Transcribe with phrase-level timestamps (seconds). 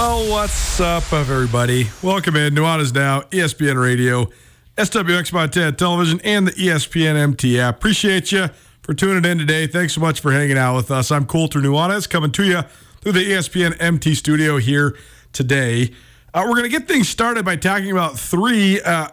[0.00, 1.86] Well, what's up, everybody?
[2.02, 2.54] Welcome in.
[2.54, 4.30] Nuanez Now, ESPN Radio,
[4.78, 7.76] SWX Montana Television, and the ESPN MT app.
[7.76, 8.48] Appreciate you
[8.80, 9.66] for tuning in today.
[9.66, 11.10] Thanks so much for hanging out with us.
[11.10, 12.62] I'm Colter Nuanez coming to you
[13.02, 14.96] through the ESPN MT studio here
[15.34, 15.92] today.
[16.32, 19.08] Uh, we're going to get things started by talking about three uh,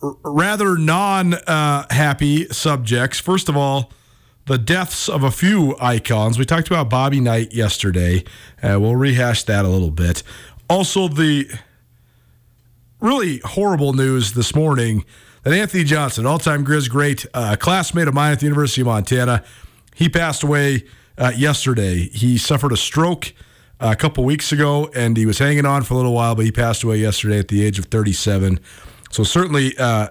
[0.00, 3.18] r- rather non uh, happy subjects.
[3.18, 3.90] First of all,
[4.46, 6.38] the deaths of a few icons.
[6.38, 8.24] We talked about Bobby Knight yesterday.
[8.62, 10.22] Uh, we'll rehash that a little bit.
[10.68, 11.50] Also, the
[13.00, 15.04] really horrible news this morning
[15.42, 18.86] that Anthony Johnson, all time Grizz great, uh, classmate of mine at the University of
[18.86, 19.44] Montana,
[19.94, 20.84] he passed away
[21.16, 22.08] uh, yesterday.
[22.08, 23.32] He suffered a stroke
[23.80, 26.44] uh, a couple weeks ago and he was hanging on for a little while, but
[26.44, 28.60] he passed away yesterday at the age of 37.
[29.10, 30.08] So, certainly, uh,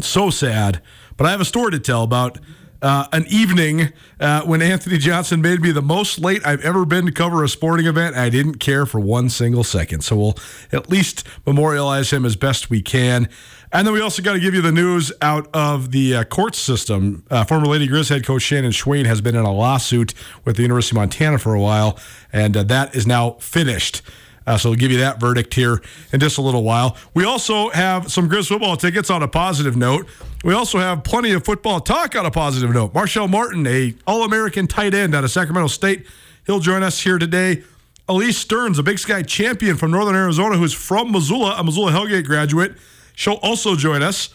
[0.00, 0.80] so sad.
[1.16, 2.38] But I have a story to tell about
[2.82, 7.06] uh, an evening uh, when Anthony Johnson made me the most late I've ever been
[7.06, 8.16] to cover a sporting event.
[8.16, 10.02] I didn't care for one single second.
[10.02, 10.38] So we'll
[10.72, 13.28] at least memorialize him as best we can.
[13.70, 16.54] And then we also got to give you the news out of the uh, court
[16.54, 17.24] system.
[17.30, 20.14] Uh, former Lady Grizz head coach Shannon Schweyen has been in a lawsuit
[20.44, 21.98] with the University of Montana for a while,
[22.32, 24.00] and uh, that is now finished.
[24.48, 26.96] Uh, so we'll give you that verdict here in just a little while.
[27.12, 30.08] We also have some Grizz football tickets on a positive note.
[30.42, 32.94] We also have plenty of football talk on a positive note.
[32.94, 36.06] Marshall Martin, a All-American tight end out of Sacramento State,
[36.46, 37.62] he'll join us here today.
[38.08, 42.24] Elise Stearns, a Big Sky champion from Northern Arizona, who's from Missoula, a Missoula Hellgate
[42.24, 42.72] graduate,
[43.14, 44.30] she'll also join us.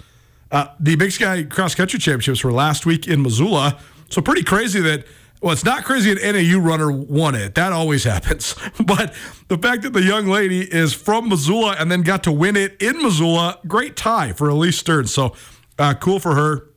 [0.52, 3.80] Uh, the Big Sky Cross Country Championships were last week in Missoula.
[4.10, 5.08] So pretty crazy that
[5.44, 7.54] well, it's not crazy an NAU runner won it.
[7.56, 8.56] That always happens.
[8.84, 9.14] But
[9.50, 12.82] the fact that the young lady is from Missoula and then got to win it
[12.82, 15.14] in Missoula, great tie for Elise Stearns.
[15.14, 15.36] So
[15.78, 16.70] uh, cool for her.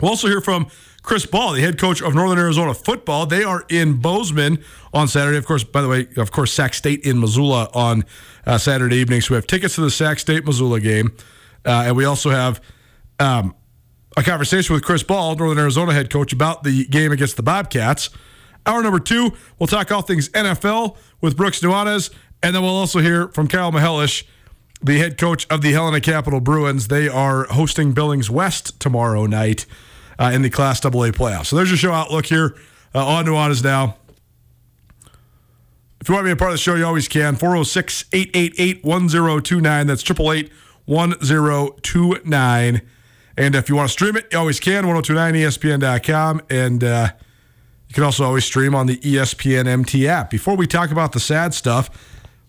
[0.00, 0.68] We'll also hear from
[1.02, 3.26] Chris Ball, the head coach of Northern Arizona football.
[3.26, 5.36] They are in Bozeman on Saturday.
[5.36, 8.04] Of course, by the way, of course, Sac State in Missoula on
[8.46, 9.20] uh, Saturday evening.
[9.20, 11.14] So we have tickets to the Sac State Missoula game.
[11.66, 12.62] Uh, and we also have
[13.20, 13.54] um,
[14.16, 18.10] a conversation with Chris Ball, Northern Arizona head coach, about the game against the Bobcats.
[18.64, 22.10] Hour number two, we'll talk all things NFL with Brooks Nuanez,
[22.42, 24.24] and then we'll also hear from Kyle Mihelish,
[24.82, 26.88] the head coach of the Helena Capital Bruins.
[26.88, 29.66] They are hosting Billings West tomorrow night
[30.18, 31.46] uh, in the Class AA playoffs.
[31.46, 32.56] So there's your show outlook here
[32.94, 33.96] uh, on Nuanez now.
[36.00, 37.36] If you want to be a part of the show, you always can.
[37.36, 39.86] 406 888 1029.
[39.86, 40.52] That's 888
[40.86, 42.82] 1029.
[43.36, 44.84] And if you want to stream it, you always can.
[44.84, 46.42] 1029ESPN.com.
[46.48, 47.08] And uh,
[47.88, 50.30] you can also always stream on the ESPN MT app.
[50.30, 51.90] Before we talk about the sad stuff,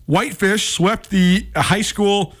[0.06, 2.34] Whitefish swept the high school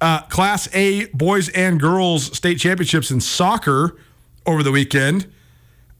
[0.00, 3.96] uh, Class A boys and girls state championships in soccer
[4.44, 5.26] over the weekend.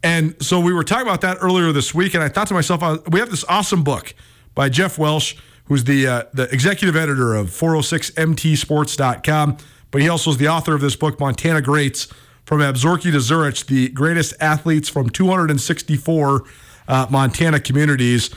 [0.02, 2.82] And so we were talking about that earlier this week, and I thought to myself,
[2.82, 4.14] uh, we have this awesome book
[4.54, 9.56] by Jeff Welsh, who's the uh, the executive editor of 406mtsports.com,
[9.94, 12.08] but he also is the author of this book, Montana Greats,
[12.46, 16.43] from Absarokee to Zurich, the greatest athletes from 264
[16.88, 18.31] uh, Montana communities.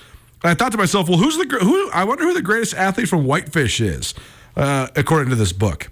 [0.44, 1.90] And I thought to myself, well, who's the who?
[1.90, 4.14] I wonder who the greatest athlete from Whitefish is,
[4.56, 5.90] uh, according to this book.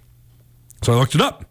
[0.83, 1.45] So I looked it up.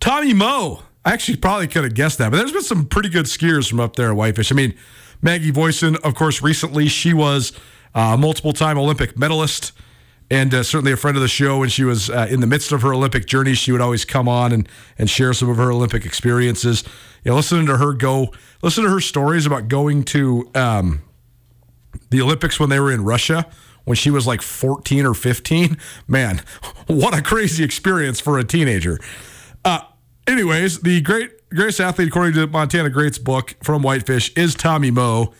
[0.00, 0.82] Tommy Moe.
[1.04, 3.78] I actually probably could have guessed that, but there's been some pretty good skiers from
[3.78, 4.50] up there at Whitefish.
[4.50, 4.74] I mean,
[5.20, 7.52] Maggie Voisin, of course, recently she was
[7.94, 9.70] a multiple time Olympic medalist
[10.32, 12.72] and uh, certainly a friend of the show when she was uh, in the midst
[12.72, 13.52] of her Olympic journey.
[13.52, 16.84] She would always come on and, and share some of her Olympic experiences.
[17.22, 18.32] You know, listening to her go,
[18.62, 21.02] listen to her stories about going to um,
[22.08, 23.46] the Olympics when they were in Russia
[23.84, 25.76] when she was like 14 or 15.
[26.08, 26.40] Man,
[26.86, 28.98] what a crazy experience for a teenager.
[29.66, 29.80] Uh,
[30.26, 35.34] anyways, the great greatest athlete, according to Montana Greats book from Whitefish, is Tommy Moe.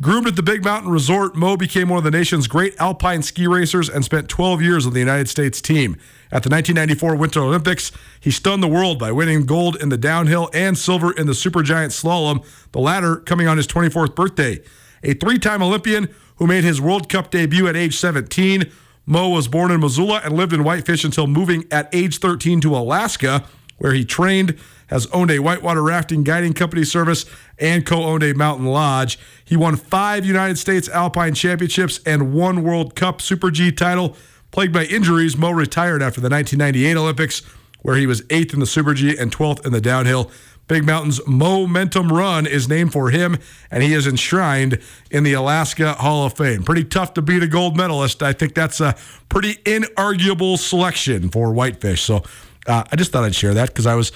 [0.00, 3.48] Groomed at the Big Mountain Resort, Moe became one of the nation's great alpine ski
[3.48, 5.94] racers and spent 12 years on the United States team.
[6.30, 7.90] At the 1994 Winter Olympics,
[8.20, 11.90] he stunned the world by winning gold in the downhill and silver in the supergiant
[11.90, 14.60] slalom, the latter coming on his 24th birthday.
[15.02, 18.70] A three time Olympian who made his World Cup debut at age 17,
[19.04, 22.76] Moe was born in Missoula and lived in Whitefish until moving at age 13 to
[22.76, 23.44] Alaska,
[23.78, 24.58] where he trained
[24.88, 27.24] has owned a whitewater rafting guiding company service
[27.58, 29.18] and co owned a mountain lodge.
[29.44, 34.16] He won five United States Alpine Championships and one World Cup Super G title.
[34.50, 37.42] Plagued by injuries, Moe retired after the 1998 Olympics,
[37.82, 40.30] where he was eighth in the Super G and 12th in the downhill.
[40.68, 43.38] Big Mountain's Momentum Run is named for him,
[43.70, 44.78] and he is enshrined
[45.10, 46.62] in the Alaska Hall of Fame.
[46.62, 48.22] Pretty tough to beat a gold medalist.
[48.22, 48.94] I think that's a
[49.30, 52.02] pretty inarguable selection for Whitefish.
[52.02, 52.22] So
[52.68, 54.12] uh, I just thought I'd share that because I was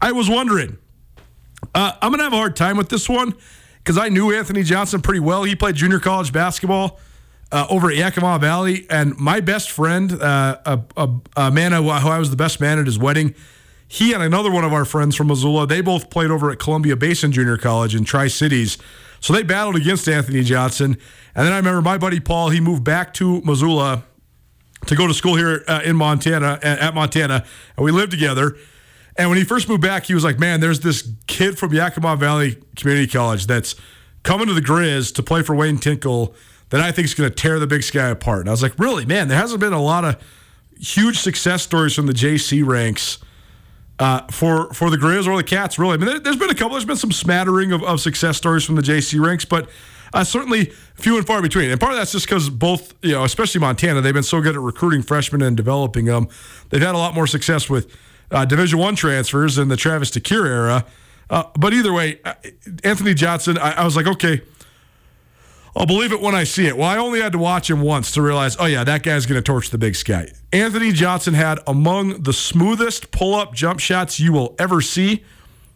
[0.00, 0.78] I was wondering.
[1.74, 3.34] Uh, I'm gonna have a hard time with this one
[3.78, 5.44] because I knew Anthony Johnson pretty well.
[5.44, 6.98] He played junior college basketball
[7.52, 11.88] uh, over at Yakima Valley, and my best friend, uh, a, a, a, man who
[11.88, 13.34] I was the best man at his wedding,
[13.88, 16.96] he and another one of our friends from Missoula, they both played over at Columbia
[16.96, 18.78] Basin Junior College in Tri Cities.
[19.18, 20.96] So they battled against Anthony Johnson.
[21.34, 24.04] And then I remember my buddy Paul, he moved back to Missoula
[24.86, 27.44] to go to school here uh, in Montana, at Montana,
[27.76, 28.56] and we lived together.
[29.16, 32.16] And when he first moved back, he was like, man, there's this kid from Yakima
[32.16, 33.74] Valley Community College that's
[34.22, 36.34] coming to the Grizz to play for Wayne Tinkle
[36.70, 38.40] that I think is going to tear the big sky apart.
[38.40, 40.16] And I was like, really, man, there hasn't been a lot of
[40.78, 43.18] huge success stories from the JC ranks
[43.98, 45.94] uh, for for the Grizz or the Cats, really.
[45.94, 48.64] I mean, there, has been a couple, there's been some smattering of, of success stories
[48.64, 49.68] from the JC ranks, but
[50.12, 51.70] uh, certainly few and far between.
[51.70, 54.54] And part of that's just because both, you know, especially Montana, they've been so good
[54.54, 56.28] at recruiting freshmen and developing them.
[56.70, 57.96] They've had a lot more success with
[58.30, 60.86] uh, Division One transfers in the Travis DeCuire era.
[61.28, 62.34] Uh, but either way, uh,
[62.82, 64.42] Anthony Johnson, I, I was like, okay,
[65.76, 66.76] I'll believe it when I see it.
[66.76, 69.38] Well, I only had to watch him once to realize, oh, yeah, that guy's going
[69.38, 70.28] to torch the big sky.
[70.52, 75.24] Anthony Johnson had among the smoothest pull up jump shots you will ever see.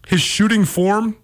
[0.08, 1.16] His shooting form,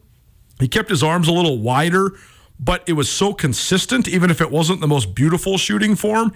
[0.60, 2.12] he kept his arms a little wider,
[2.62, 6.32] but it was so consistent, even if it wasn't the most beautiful shooting form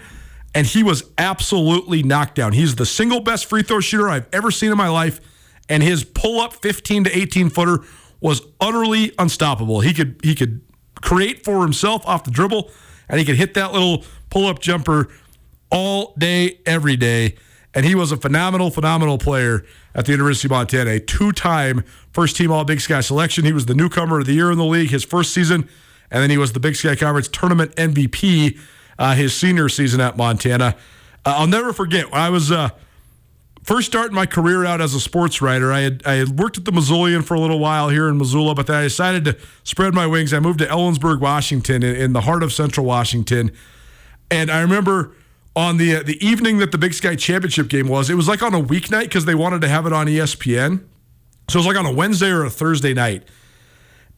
[0.55, 2.53] and he was absolutely knocked down.
[2.53, 5.19] He's the single best free throw shooter I've ever seen in my life,
[5.67, 7.83] and his pull up 15 to 18 footer
[8.21, 9.81] was utterly unstoppable.
[9.81, 10.61] He could he could
[11.01, 12.71] create for himself off the dribble,
[13.09, 15.09] and he could hit that little pull up jumper
[15.69, 17.35] all day, every day.
[17.73, 21.83] And he was a phenomenal, phenomenal player at the University of Montana, a two time
[22.13, 23.43] first team All Big Sky selection.
[23.43, 25.67] He was the newcomer of the year in the league his first season,
[26.11, 28.57] and then he was the Big Sky Conference tournament MVP
[28.97, 30.75] uh, his senior season at Montana.
[31.25, 32.69] Uh, I'll never forget when I was uh,
[33.63, 35.71] first starting my career out as a sports writer.
[35.71, 38.55] I had I had worked at the Missoulian for a little while here in Missoula,
[38.55, 40.33] but then I decided to spread my wings.
[40.33, 43.51] I moved to Ellensburg, Washington, in, in the heart of Central Washington,
[44.29, 45.13] and I remember
[45.55, 48.43] on the uh, the evening that the Big Sky Championship game was, it was like
[48.43, 50.83] on a weeknight because they wanted to have it on ESPN.
[51.47, 53.23] So it was like on a Wednesday or a Thursday night.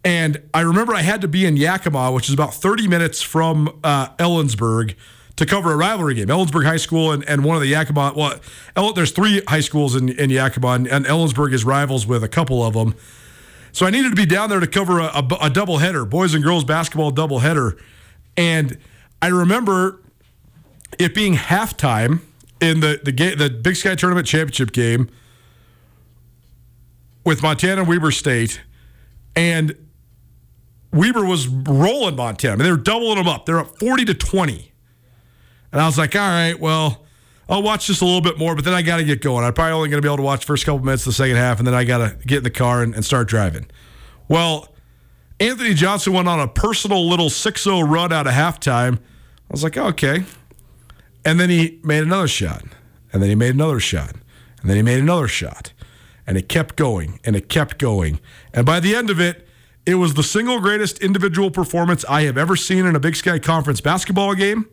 [0.03, 3.79] And I remember I had to be in Yakima, which is about 30 minutes from
[3.83, 4.95] uh, Ellensburg,
[5.35, 6.27] to cover a rivalry game.
[6.27, 8.39] Ellensburg High School and, and one of the Yakima, well,
[8.75, 12.27] El, there's three high schools in, in Yakima, and, and Ellensburg is rivals with a
[12.27, 12.95] couple of them.
[13.71, 16.33] So I needed to be down there to cover a, a, a double header, boys
[16.33, 17.77] and girls basketball double header.
[18.35, 18.77] And
[19.21, 20.01] I remember
[20.97, 22.21] it being halftime
[22.59, 25.09] in the the, game, the Big Sky Tournament championship game
[27.23, 28.61] with Montana Weber State.
[29.35, 29.75] And
[30.97, 32.57] Weber was rolling Montana.
[32.57, 33.45] Mean, they were doubling them up.
[33.45, 34.71] They're up 40 to 20.
[35.71, 37.05] And I was like, all right, well,
[37.49, 39.45] I'll watch just a little bit more, but then I got to get going.
[39.45, 41.15] I'm probably only going to be able to watch the first couple minutes of the
[41.15, 43.67] second half, and then I got to get in the car and, and start driving.
[44.27, 44.73] Well,
[45.39, 48.97] Anthony Johnson went on a personal little 6 0 run out of halftime.
[48.97, 50.25] I was like, okay.
[51.23, 52.63] And then he made another shot.
[53.13, 54.15] And then he made another shot.
[54.61, 55.73] And then he made another shot.
[56.25, 58.19] And it kept going and it kept going.
[58.53, 59.46] And by the end of it,
[59.87, 63.39] it was the single greatest individual performance I have ever seen in a Big Sky
[63.39, 64.67] Conference basketball game.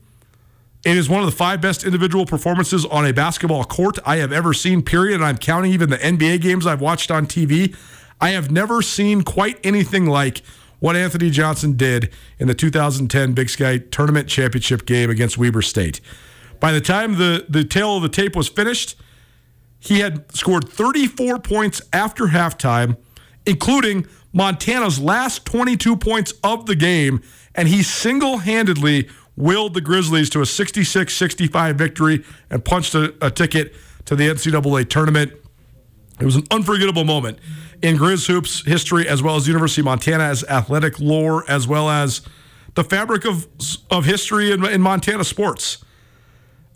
[0.84, 4.32] It is one of the five best individual performances on a basketball court I have
[4.32, 5.14] ever seen, period.
[5.14, 7.76] And I'm counting even the NBA games I've watched on TV.
[8.20, 10.42] I have never seen quite anything like
[10.80, 16.00] what Anthony Johnson did in the 2010 Big Sky Tournament Championship game against Weber State.
[16.58, 18.96] By the time the, the tail of the tape was finished,
[19.78, 22.96] he had scored 34 points after halftime,
[23.46, 27.22] including Montana's last 22 points of the game,
[27.54, 33.14] and he single handedly willed the Grizzlies to a 66 65 victory and punched a,
[33.24, 33.74] a, ticket
[34.04, 35.32] to the NCAA tournament.
[36.20, 37.38] It was an unforgettable moment
[37.80, 42.22] in Grizz Hoops history, as well as University of Montana's athletic lore, as well as
[42.74, 43.46] the fabric of,
[43.90, 45.84] of history in, in Montana sports.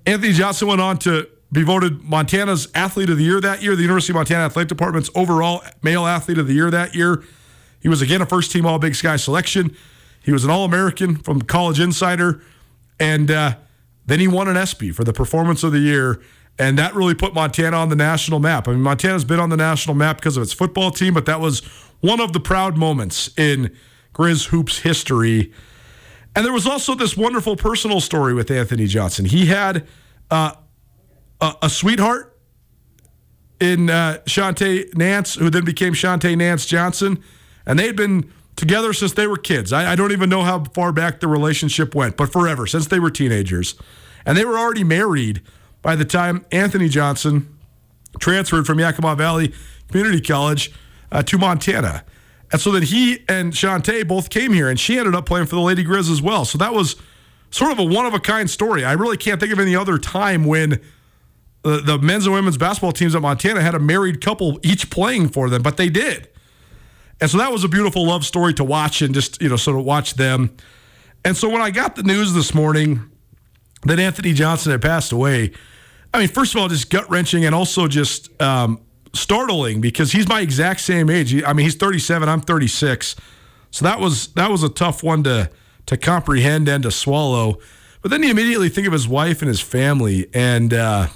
[0.07, 3.83] Anthony Johnson went on to be voted Montana's Athlete of the Year that year, the
[3.83, 7.25] University of Montana Athletic Department's overall male athlete of the year that year.
[7.80, 9.76] He was again a first team All Big Sky selection.
[10.23, 12.42] He was an All American from College Insider.
[13.00, 13.56] And uh,
[14.06, 16.20] then he won an ESPY for the performance of the year.
[16.58, 18.66] And that really put Montana on the national map.
[18.66, 21.40] I mean, Montana's been on the national map because of its football team, but that
[21.40, 21.61] was
[22.00, 23.75] one of the proud moments in
[24.12, 25.52] Grizz Hoops history.
[26.35, 29.25] And there was also this wonderful personal story with Anthony Johnson.
[29.25, 29.87] He had
[30.30, 30.52] uh,
[31.40, 32.37] a, a, sweetheart
[33.61, 37.23] in uh, Shantae Nance, who then became Shantae Nance Johnson.
[37.68, 39.72] And they'd been together since they were kids.
[39.72, 42.98] I, I, don't even know how far back the relationship went, but forever, since they
[42.98, 43.76] were teenagers.
[44.26, 45.42] And they were already married
[45.80, 47.56] by the time Anthony Johnson
[48.18, 49.54] transferred from Yakima Valley
[49.88, 50.72] Community College
[51.12, 52.04] uh, to Montana.
[52.50, 55.54] And so then he and Shantae both came here, and she ended up playing for
[55.54, 56.44] the Lady Grizz as well.
[56.44, 56.96] So that was
[57.50, 58.84] sort of a one of a kind story.
[58.84, 60.80] I really can't think of any other time when
[61.62, 65.28] the, the men's and women's basketball teams at Montana had a married couple each playing
[65.28, 66.28] for them, but they did.
[67.20, 69.78] And so that was a beautiful love story to watch and just, you know, sort
[69.78, 70.56] of watch them.
[71.25, 73.10] And so when I got the news this morning
[73.84, 75.52] that Anthony Johnson had passed away,
[76.14, 78.80] I mean, first of all, just gut wrenching and also just um,
[79.12, 81.42] startling because he's my exact same age.
[81.42, 83.16] I mean, he's 37, I'm 36.
[83.70, 85.50] So that was that was a tough one to
[85.87, 87.58] to comprehend and to swallow.
[88.00, 91.08] But then you immediately think of his wife and his family, and uh,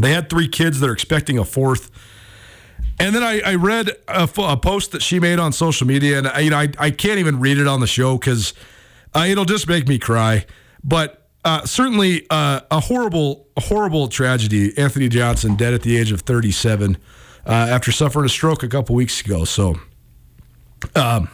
[0.00, 0.80] they had three kids.
[0.80, 1.90] They're expecting a fourth.
[3.02, 6.28] And then I, I read a, a, post that she made on social media, and
[6.28, 8.54] I, you know I, I can't even read it on the show because
[9.12, 10.46] uh, it'll just make me cry.
[10.84, 14.76] But uh, certainly uh, a horrible, horrible tragedy.
[14.78, 16.96] Anthony Johnson dead at the age of 37
[17.44, 19.44] uh, after suffering a stroke a couple weeks ago.
[19.44, 19.80] So,
[20.94, 21.28] um,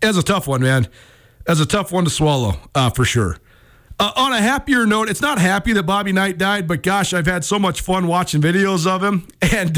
[0.00, 0.86] it's a tough one, man.
[1.48, 3.36] It's a tough one to swallow uh, for sure.
[3.98, 7.26] Uh, on a happier note, it's not happy that Bobby Knight died, but gosh, I've
[7.26, 9.76] had so much fun watching videos of him and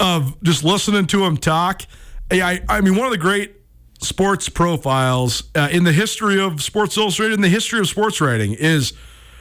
[0.00, 1.82] of just listening to him talk.
[2.30, 3.54] I, I mean, one of the great
[4.00, 8.52] sports profiles uh, in the history of Sports Illustrated, in the history of sports writing,
[8.52, 8.92] is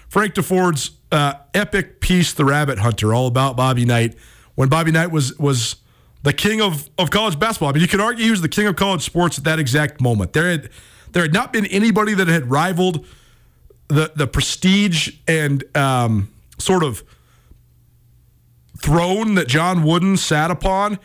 [0.08, 4.16] Frank Deford's uh, epic piece, "The Rabbit Hunter," all about Bobby Knight.
[4.56, 5.78] When Bobby Knight was was
[6.26, 7.70] the king of, of college basketball.
[7.70, 10.02] I mean, you could argue he was the king of college sports at that exact
[10.02, 10.34] moment.
[10.34, 10.70] There had
[11.12, 13.06] there had not been anybody that had rivaled
[13.88, 17.04] the the prestige and um, sort of
[18.86, 21.00] throne that John Wooden sat upon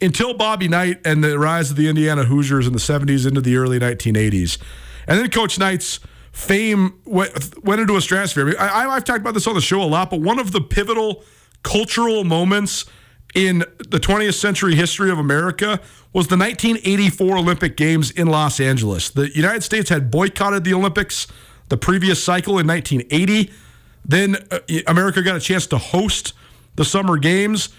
[0.00, 3.56] until Bobby Knight and the rise of the Indiana Hoosiers in the 70s into the
[3.56, 4.58] early 1980s.
[5.06, 6.00] And then Coach Knight's
[6.32, 8.56] fame went, went into a stratosphere.
[8.58, 11.22] I, have talked about this on the show a lot, but one of the pivotal
[11.62, 12.84] cultural moments
[13.32, 15.80] in the 20th century history of America
[16.12, 19.08] was the 1984 Olympic Games in Los Angeles.
[19.08, 21.28] The United States had boycotted the Olympics
[21.68, 23.52] the previous cycle in 1980.
[24.04, 24.58] Then uh,
[24.88, 26.32] America got a chance to host
[26.76, 27.70] the Summer Games.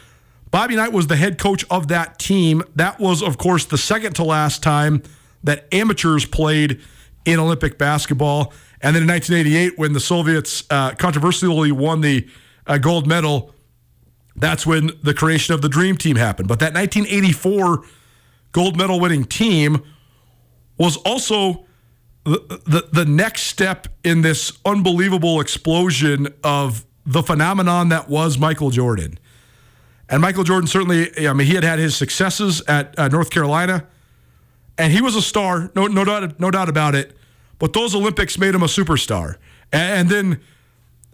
[0.51, 2.61] Bobby Knight was the head coach of that team.
[2.75, 5.01] That was, of course, the second to last time
[5.43, 6.81] that amateurs played
[7.25, 8.53] in Olympic basketball.
[8.81, 12.27] And then in 1988, when the Soviets uh, controversially won the
[12.67, 13.53] uh, gold medal,
[14.35, 16.47] that's when the creation of the Dream Team happened.
[16.47, 17.83] But that 1984
[18.51, 19.83] gold medal winning team
[20.77, 21.65] was also
[22.23, 28.69] the, the, the next step in this unbelievable explosion of the phenomenon that was Michael
[28.69, 29.17] Jordan.
[30.09, 33.87] And Michael Jordan certainly, I mean, he had had his successes at uh, North Carolina,
[34.77, 37.15] and he was a star, no, no doubt, no doubt about it.
[37.59, 39.37] But those Olympics made him a superstar.
[39.71, 40.41] And, and then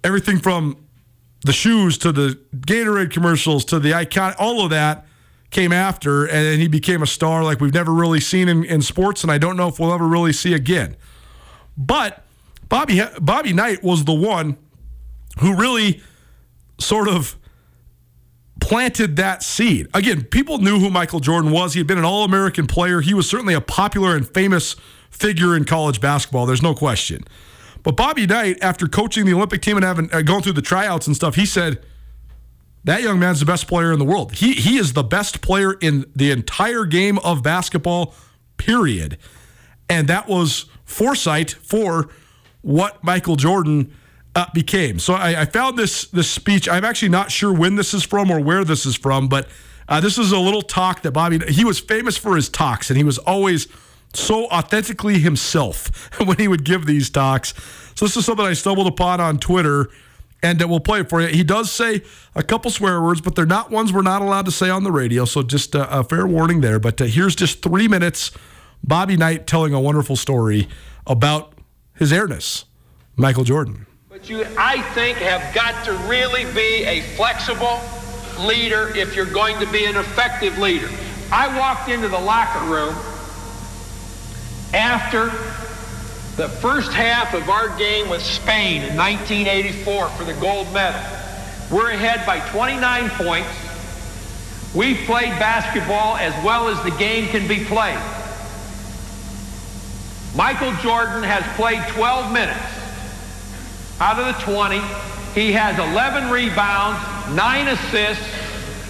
[0.04, 0.78] everything from
[1.46, 5.06] the shoes to the Gatorade commercials to the icon, all of that
[5.52, 9.24] came after, and he became a star like we've never really seen in, in sports,
[9.24, 10.96] and I don't know if we'll ever really see again.
[11.78, 12.24] But
[12.68, 14.58] Bobby Bobby Knight was the one
[15.40, 16.02] who really
[16.80, 17.38] sort of
[18.60, 19.88] planted that seed.
[19.94, 21.74] Again, people knew who Michael Jordan was.
[21.74, 23.02] He had been an All American player.
[23.02, 24.76] He was certainly a popular and famous
[25.10, 26.46] figure in college basketball.
[26.46, 27.24] There's no question.
[27.84, 31.08] But Bobby Knight, after coaching the Olympic team and having uh, going through the tryouts
[31.08, 31.82] and stuff, he said
[32.84, 34.34] that young man's the best player in the world.
[34.34, 38.14] He he is the best player in the entire game of basketball.
[38.58, 39.18] Period.
[39.90, 42.10] And that was foresight for
[42.62, 43.94] what Michael Jordan
[44.38, 45.00] uh, became.
[45.00, 46.70] So I, I, found this this speech.
[46.70, 49.48] I'm actually not sure when this is from or where this is from, but
[49.90, 51.40] uh, this is a little talk that Bobby.
[51.50, 53.68] He was famous for his talks, and he was always
[54.14, 57.56] so authentically himself when he would give these talks.
[57.96, 59.90] So this is something I stumbled upon on Twitter,
[60.44, 61.30] and uh, we'll play it for you.
[61.30, 62.04] He does say
[62.36, 64.92] a couple swear words, but they're not ones we're not allowed to say on the
[64.92, 65.26] radio.
[65.26, 66.78] So just a fair warning there.
[66.78, 68.30] But uh, here's just three minutes.
[68.84, 70.68] Bobby Knight telling a wonderful story
[71.08, 71.54] about
[71.96, 72.66] his airness,
[73.16, 73.88] Michael Jordan.
[74.30, 77.80] You, I think, have got to really be a flexible
[78.46, 80.90] leader if you're going to be an effective leader.
[81.32, 82.94] I walked into the locker room
[84.74, 85.28] after
[86.36, 91.00] the first half of our game with Spain in 1984 for the gold medal.
[91.72, 93.50] We're ahead by 29 points.
[94.76, 97.98] We've played basketball as well as the game can be played.
[100.36, 102.77] Michael Jordan has played 12 minutes.
[104.00, 104.80] Out of the 20,
[105.34, 107.00] he has 11 rebounds,
[107.36, 108.24] 9 assists,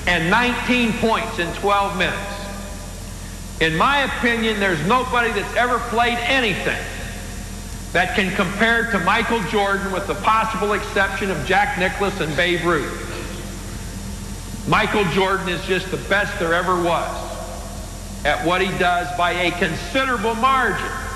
[0.05, 2.37] and 19 points in 12 minutes.
[3.61, 6.77] In my opinion, there's nobody that's ever played anything
[7.93, 12.63] that can compare to Michael Jordan with the possible exception of Jack Nicklaus and Babe
[12.65, 13.05] Ruth.
[14.67, 19.51] Michael Jordan is just the best there ever was at what he does by a
[19.51, 21.06] considerable margin.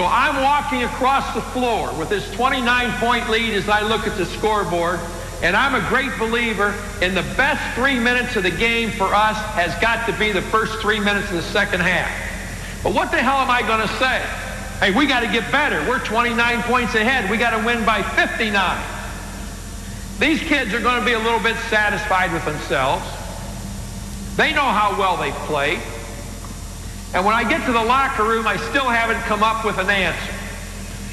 [0.00, 4.24] So I'm walking across the floor with this 29-point lead as I look at the
[4.24, 4.98] scoreboard,
[5.42, 9.36] and I'm a great believer in the best three minutes of the game for us
[9.52, 12.10] has got to be the first three minutes of the second half.
[12.82, 14.20] But what the hell am I going to say?
[14.80, 15.86] Hey, we got to get better.
[15.86, 17.30] We're 29 points ahead.
[17.30, 18.82] We got to win by 59.
[20.18, 23.04] These kids are going to be a little bit satisfied with themselves.
[24.38, 25.82] They know how well they've played.
[27.12, 29.90] And when I get to the locker room, I still haven't come up with an
[29.90, 30.34] answer.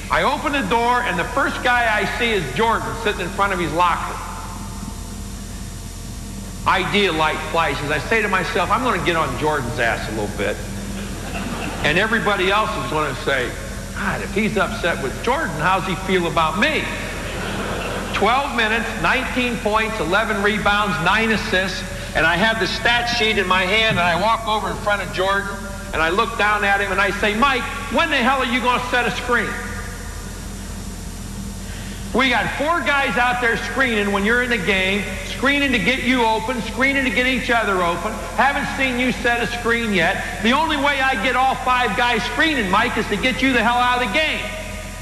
[0.10, 3.52] I open the door, and the first guy I see is Jordan sitting in front
[3.52, 4.16] of his locker.
[6.68, 7.90] Idea light flashes.
[7.90, 10.56] I say to myself, I'm going to get on Jordan's ass a little bit.
[11.84, 13.50] And everybody else is going to say,
[13.96, 16.84] God, if he's upset with Jordan, how's he feel about me?
[18.14, 21.84] 12 minutes, 19 points, 11 rebounds, 9 assists,
[22.16, 25.02] and I have the stat sheet in my hand, and I walk over in front
[25.02, 25.50] of Jordan,
[25.94, 28.62] and I look down at him and I say, Mike, when the hell are you
[28.62, 29.50] going to set a screen?
[32.14, 36.04] We got four guys out there screening when you're in the game, screening to get
[36.04, 38.12] you open, screening to get each other open.
[38.36, 40.42] Haven't seen you set a screen yet.
[40.42, 43.64] The only way I get all five guys screening, Mike, is to get you the
[43.64, 44.44] hell out of the game.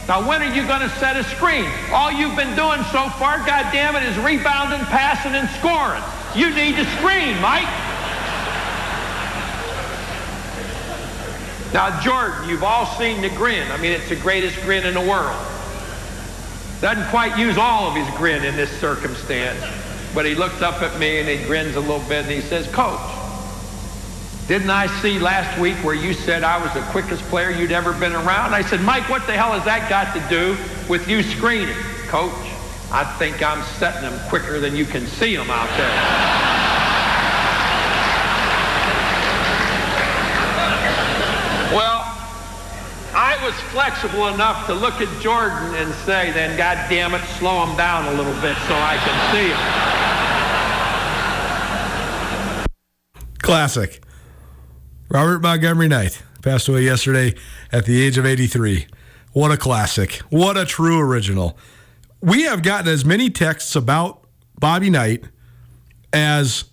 [0.07, 1.65] Now, when are you going to set a screen?
[1.91, 6.03] All you've been doing so far, goddamn it, is rebounding, passing, and scoring.
[6.35, 7.69] You need to screen, Mike.
[11.75, 13.69] Now, Jordan, you've all seen the grin.
[13.69, 15.37] I mean, it's the greatest grin in the world.
[16.79, 19.61] Doesn't quite use all of his grin in this circumstance,
[20.13, 22.65] but he looks up at me and he grins a little bit and he says,
[22.69, 23.01] Coach,
[24.47, 27.91] didn't I see last week where you said I was the quickest player you'd ever
[27.91, 28.55] been around?
[28.55, 30.55] I said, Mike, what the hell has that got to do
[30.87, 31.75] with you screening?
[32.07, 32.31] Coach,
[32.89, 36.55] I think I'm setting them quicker than you can see them out there.
[41.75, 42.05] Well,
[43.13, 47.63] I was flexible enough to look at Jordan and say, then God damn it, slow
[47.63, 49.49] him down a little bit so I can see
[53.13, 53.37] him.
[53.37, 54.03] Classic.
[55.09, 57.35] Robert Montgomery Knight passed away yesterday
[57.71, 58.87] at the age of 83.
[59.33, 60.13] What a classic.
[60.31, 61.55] What a true original.
[62.21, 64.23] We have gotten as many texts about
[64.59, 65.23] Bobby Knight
[66.11, 66.63] as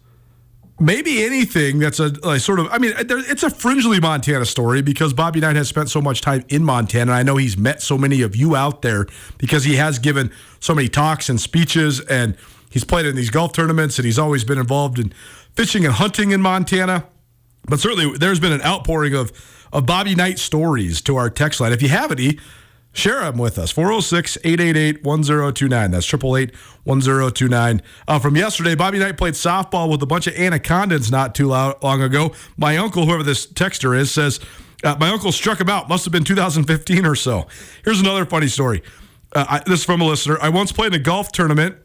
[0.82, 5.12] maybe anything that's a, a sort of, I mean, it's a fringely Montana story because
[5.12, 7.12] Bobby Knight has spent so much time in Montana.
[7.12, 9.06] I know he's met so many of you out there
[9.38, 12.36] because he has given so many talks and speeches and
[12.68, 15.12] he's played in these golf tournaments and he's always been involved in
[15.54, 17.06] fishing and hunting in Montana.
[17.64, 19.30] But certainly there's been an outpouring of,
[19.72, 21.72] of Bobby Knight stories to our text line.
[21.72, 22.38] If you have any,
[22.92, 23.70] share them with us.
[23.70, 25.90] 406 888 1029.
[25.90, 27.82] That's 888 1029.
[28.06, 32.02] Uh, from yesterday, Bobby Knight played softball with a bunch of anacondas not too long
[32.02, 32.32] ago.
[32.56, 34.40] My uncle, whoever this texter is, says,
[34.84, 35.88] uh, My uncle struck him out.
[35.88, 37.46] Must have been 2015 or so.
[37.84, 38.82] Here's another funny story.
[39.34, 40.38] Uh, I, this is from a listener.
[40.40, 41.76] I once played in a golf tournament,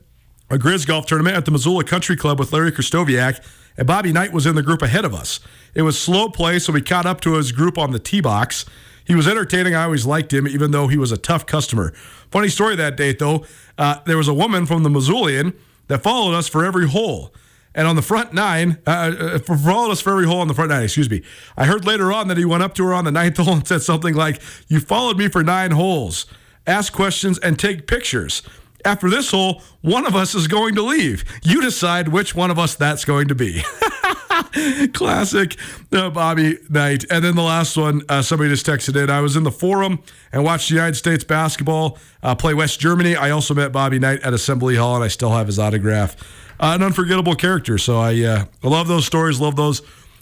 [0.49, 3.45] a Grizz golf tournament at the Missoula Country Club with Larry Krystkowiak,
[3.77, 5.39] and Bobby Knight was in the group ahead of us.
[5.73, 8.65] It was slow play, so we caught up to his group on the tee box.
[9.07, 9.73] He was entertaining.
[9.73, 11.93] I always liked him, even though he was a tough customer.
[12.29, 13.45] Funny story that day, though.
[13.77, 15.55] Uh, there was a woman from the Missoulian
[15.87, 17.33] that followed us for every hole.
[17.73, 20.71] And on the front nine, uh, uh followed us for every hole on the front
[20.71, 21.21] nine, excuse me.
[21.55, 23.67] I heard later on that he went up to her on the ninth hole and
[23.67, 26.25] said something like, You followed me for nine holes.
[26.65, 28.41] Ask questions and take pictures.
[28.83, 31.23] After this hole, one of us is going to leave.
[31.43, 33.63] You decide which one of us that's going to be.
[34.93, 35.55] Classic
[35.91, 37.05] uh, Bobby Knight.
[37.09, 39.09] And then the last one, uh, somebody just texted in.
[39.09, 39.99] I was in the forum
[40.31, 43.15] and watched the United States basketball uh, play West Germany.
[43.15, 46.15] I also met Bobby Knight at Assembly Hall, and I still have his autograph.
[46.59, 47.77] Uh, an unforgettable character.
[47.77, 49.81] So I, uh, I love those stories, love those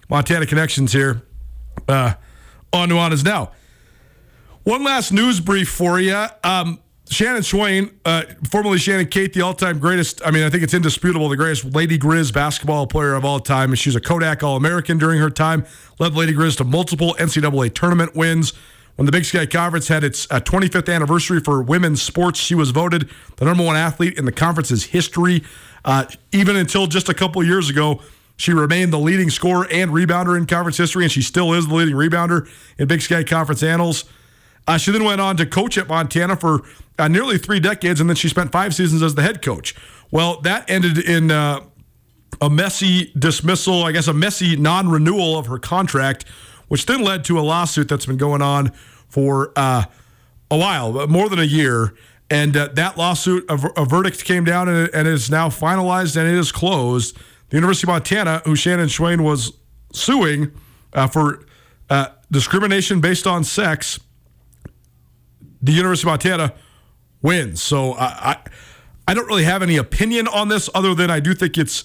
[0.09, 1.21] Montana connections here
[1.87, 2.13] uh,
[2.73, 3.51] on Nuanez Now.
[4.63, 6.25] One last news brief for you.
[6.43, 10.21] Um, Shannon Schweyen, uh, formerly Shannon Cate, the all-time greatest.
[10.25, 13.73] I mean, I think it's indisputable the greatest Lady Grizz basketball player of all time.
[13.75, 15.65] She was a Kodak All-American during her time.
[15.99, 18.53] Led Lady Grizz to multiple NCAA tournament wins.
[18.95, 22.71] When the Big Sky Conference had its uh, 25th anniversary for women's sports, she was
[22.71, 25.43] voted the number one athlete in the conference's history.
[25.83, 28.01] Uh, even until just a couple years ago,
[28.37, 31.73] she remained the leading scorer and rebounder in conference history, and she still is the
[31.75, 34.05] leading rebounder in Big Sky Conference annals.
[34.67, 36.63] Uh, she then went on to coach at Montana for
[36.97, 39.75] uh, nearly three decades, and then she spent five seasons as the head coach.
[40.11, 41.61] Well, that ended in uh,
[42.41, 46.25] a messy dismissal, I guess a messy non renewal of her contract,
[46.67, 48.71] which then led to a lawsuit that's been going on
[49.07, 49.85] for uh,
[50.49, 51.93] a while, more than a year.
[52.29, 56.27] And uh, that lawsuit, a, a, verdict came down and, and is now finalized and
[56.27, 57.15] it is closed.
[57.49, 59.53] The University of Montana, who Shannon Schweyen was
[59.93, 60.51] suing
[60.93, 61.45] uh, for
[62.31, 63.99] discrimination based on sex,
[65.65, 66.53] the University of Montana
[67.21, 67.61] wins.
[67.61, 68.37] So I, I,
[69.07, 71.83] I don't really have any opinion on this other than I do think it's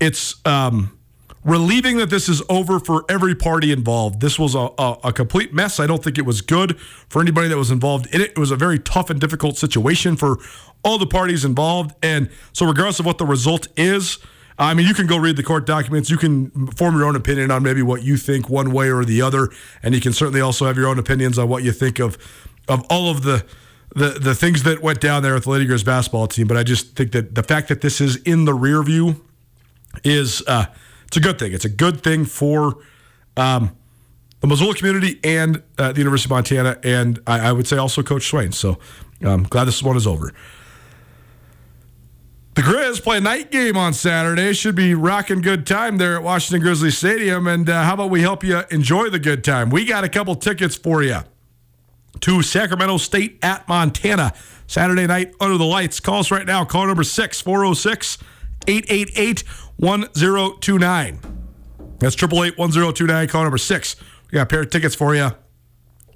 [0.00, 0.98] it's um,
[1.44, 4.20] relieving that this is over for every party involved.
[4.20, 5.78] This was a, a, a, complete mess.
[5.78, 8.32] I don't think it was good for anybody that was involved in it.
[8.32, 10.38] It was a very tough and difficult situation for
[10.82, 11.94] all the parties involved.
[12.02, 14.18] And so, regardless of what the result is,
[14.58, 16.10] I mean, you can go read the court documents.
[16.10, 19.22] You can form your own opinion on maybe what you think one way or the
[19.22, 19.50] other,
[19.82, 22.18] and you can certainly also have your own opinions on what you think of
[22.68, 23.44] of all of the
[23.94, 26.46] the the things that went down there with the Lady Grizz basketball team.
[26.46, 29.24] But I just think that the fact that this is in the rear view
[30.02, 30.66] is uh,
[31.06, 31.52] it's a good thing.
[31.52, 32.78] It's a good thing for
[33.36, 33.76] um,
[34.40, 38.02] the Missoula community and uh, the University of Montana, and I, I, would say also
[38.02, 38.52] Coach Schweyen.
[38.52, 38.78] So
[39.20, 40.32] I'm um, glad this one is over.
[42.54, 44.52] The Grizz play a night game on Saturday.
[44.52, 47.48] Should be rocking good time there at Washington Grizzly Stadium.
[47.48, 49.70] And uh, how about we help you enjoy the good time?
[49.70, 51.20] We got a couple tickets for you
[52.20, 54.32] to Sacramento State at Montana.
[54.66, 56.00] Saturday night under the lights.
[56.00, 56.64] Call us right now.
[56.64, 58.18] Call number 6 406
[58.66, 59.40] 888
[59.76, 61.18] 1029.
[61.98, 63.28] That's 888 1029.
[63.28, 63.96] Call number 6.
[64.30, 65.30] We got a pair of tickets for you.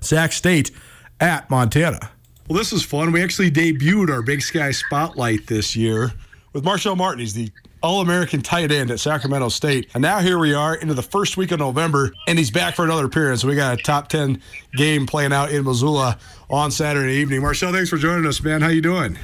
[0.01, 0.71] Sac State
[1.21, 2.11] at Montana.
[2.49, 3.13] Well, this is fun.
[3.13, 6.13] We actually debuted our Big Sky Spotlight this year
[6.53, 7.21] with Marshall Martin.
[7.21, 7.51] He's the
[7.83, 9.91] all American tight end at Sacramento State.
[9.95, 12.85] And now here we are into the first week of November, and he's back for
[12.85, 13.45] another appearance.
[13.45, 14.43] We got a top 10
[14.77, 16.19] game playing out in Missoula
[16.51, 17.43] on Saturday evening.
[17.43, 18.63] Marshall, thanks for joining us, man.
[18.63, 19.19] How you doing?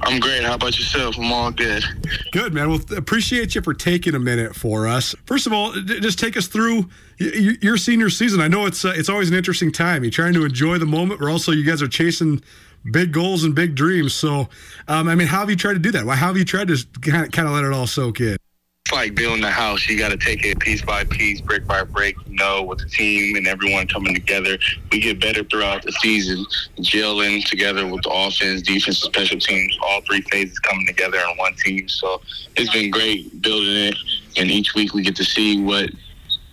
[0.00, 0.42] I'm great.
[0.42, 1.18] How about yourself?
[1.18, 1.84] I'm all good.
[2.32, 2.70] Good, man.
[2.70, 5.14] Well, appreciate you for taking a minute for us.
[5.26, 8.40] First of all, just take us through your senior season.
[8.40, 10.02] I know it's uh, it's always an interesting time.
[10.02, 12.42] You're trying to enjoy the moment, but also you guys are chasing
[12.90, 14.14] big goals and big dreams.
[14.14, 14.48] So,
[14.88, 16.06] um, I mean, how have you tried to do that?
[16.06, 18.36] How have you tried to kind of, kind of let it all soak in?
[18.84, 19.88] It's like building a house.
[19.88, 22.14] You got to take it piece by piece, brick by brick.
[22.28, 24.56] You know, with the team and everyone coming together,
[24.92, 26.46] we get better throughout the season.
[26.78, 31.54] Gelling together with the offense, defense, special teams, all three phases coming together on one
[31.56, 31.88] team.
[31.88, 32.20] So
[32.56, 33.96] it's been great building it,
[34.36, 35.90] and each week we get to see what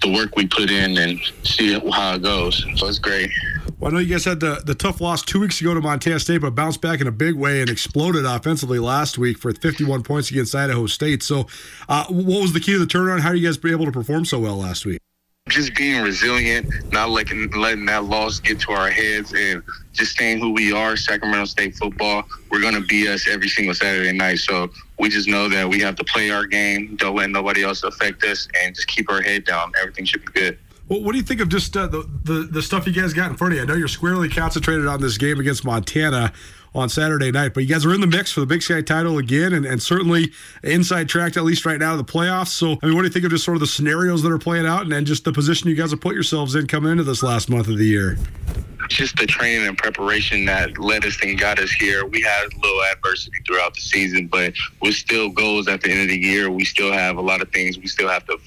[0.01, 2.65] the work we put in and see how it goes.
[2.77, 3.29] So it's great.
[3.83, 6.17] Well, I know you guys had the, the tough loss two weeks ago to Montana
[6.17, 10.03] State, but bounced back in a big way and exploded offensively last week for 51
[10.03, 11.21] points against Idaho State.
[11.21, 11.47] So,
[11.89, 13.19] uh, what was the key to the turnaround?
[13.19, 15.01] How are you guys be able to perform so well last week?
[15.49, 20.39] Just being resilient, not letting letting that loss get to our heads, and just staying
[20.39, 20.95] who we are.
[20.95, 24.39] Sacramento State football, we're gonna be us every single Saturday night.
[24.39, 26.95] So we just know that we have to play our game.
[26.95, 29.73] Don't let nobody else affect us, and just keep our head down.
[29.77, 30.57] Everything should be good.
[30.93, 33.31] Well, what do you think of just uh, the, the the stuff you guys got
[33.31, 33.63] in front of you?
[33.63, 36.31] I know you're squarely concentrated on this game against Montana
[36.75, 39.17] on Saturday night, but you guys are in the mix for the Big Sky title
[39.17, 40.31] again, and, and certainly
[40.63, 42.49] inside track at least right now to the playoffs.
[42.49, 44.37] So, I mean, what do you think of just sort of the scenarios that are
[44.37, 47.03] playing out, and then just the position you guys have put yourselves in coming into
[47.03, 48.15] this last month of the year?
[48.89, 52.05] Just the training and preparation that led us and got us here.
[52.05, 56.01] We had a little adversity throughout the season, but we're still goals at the end
[56.01, 56.49] of the year.
[56.49, 58.37] We still have a lot of things we still have to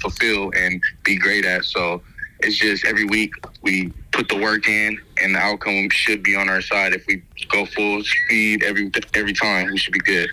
[0.00, 1.64] fulfill and be great at.
[1.64, 2.02] So
[2.40, 3.32] it's just every week
[3.62, 6.92] we put the work in, and the outcome should be on our side.
[6.92, 10.30] If we go full speed every every time, we should be good.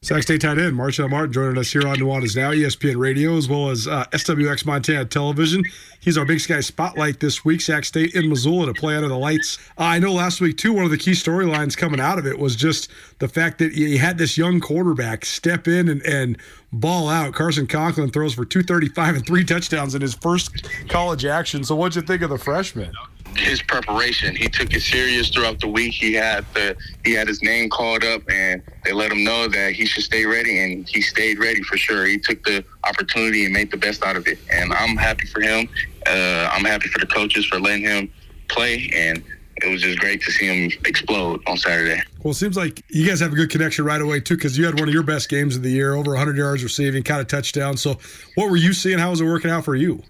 [0.00, 3.48] Sac State tight end Marshall Martin joining us here on Nuanez Now, ESPN Radio, as
[3.48, 5.64] well as uh, SWX Montana Television.
[5.98, 7.60] He's our Big Sky Spotlight this week.
[7.60, 9.58] Sac State in Missoula to play under the lights.
[9.76, 12.38] Uh, I know last week, too, one of the key storylines coming out of it
[12.38, 16.38] was just the fact that you had this young quarterback step in and, and
[16.72, 17.34] ball out.
[17.34, 21.64] Carson Conklin throws for 235 and three touchdowns in his first college action.
[21.64, 22.92] So, what'd you think of the freshman?
[23.38, 24.34] His preparation.
[24.34, 25.94] He took it serious throughout the week.
[25.94, 29.72] He had the he had his name called up, and they let him know that
[29.72, 32.06] he should stay ready, and he stayed ready for sure.
[32.06, 35.40] He took the opportunity and made the best out of it, and I'm happy for
[35.40, 35.68] him.
[36.06, 38.10] Uh, I'm happy for the coaches for letting him
[38.48, 39.22] play, and
[39.62, 42.00] it was just great to see him explode on Saturday.
[42.22, 44.64] Well, it seems like you guys have a good connection right away too, because you
[44.64, 47.26] had one of your best games of the year, over 100 yards receiving, kind of
[47.26, 47.76] touchdown.
[47.76, 47.98] So,
[48.34, 48.98] what were you seeing?
[48.98, 50.02] How was it working out for you?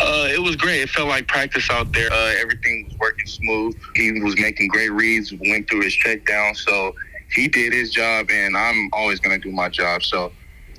[0.00, 0.80] Uh, it was great.
[0.80, 2.12] It felt like practice out there.
[2.12, 3.76] Uh, everything was working smooth.
[3.94, 6.54] He was making great reads, went through his check down.
[6.54, 6.94] So
[7.32, 10.02] he did his job, and I'm always going to do my job.
[10.02, 10.32] So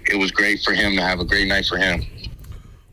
[0.06, 2.06] it was great for him to have a great night for him.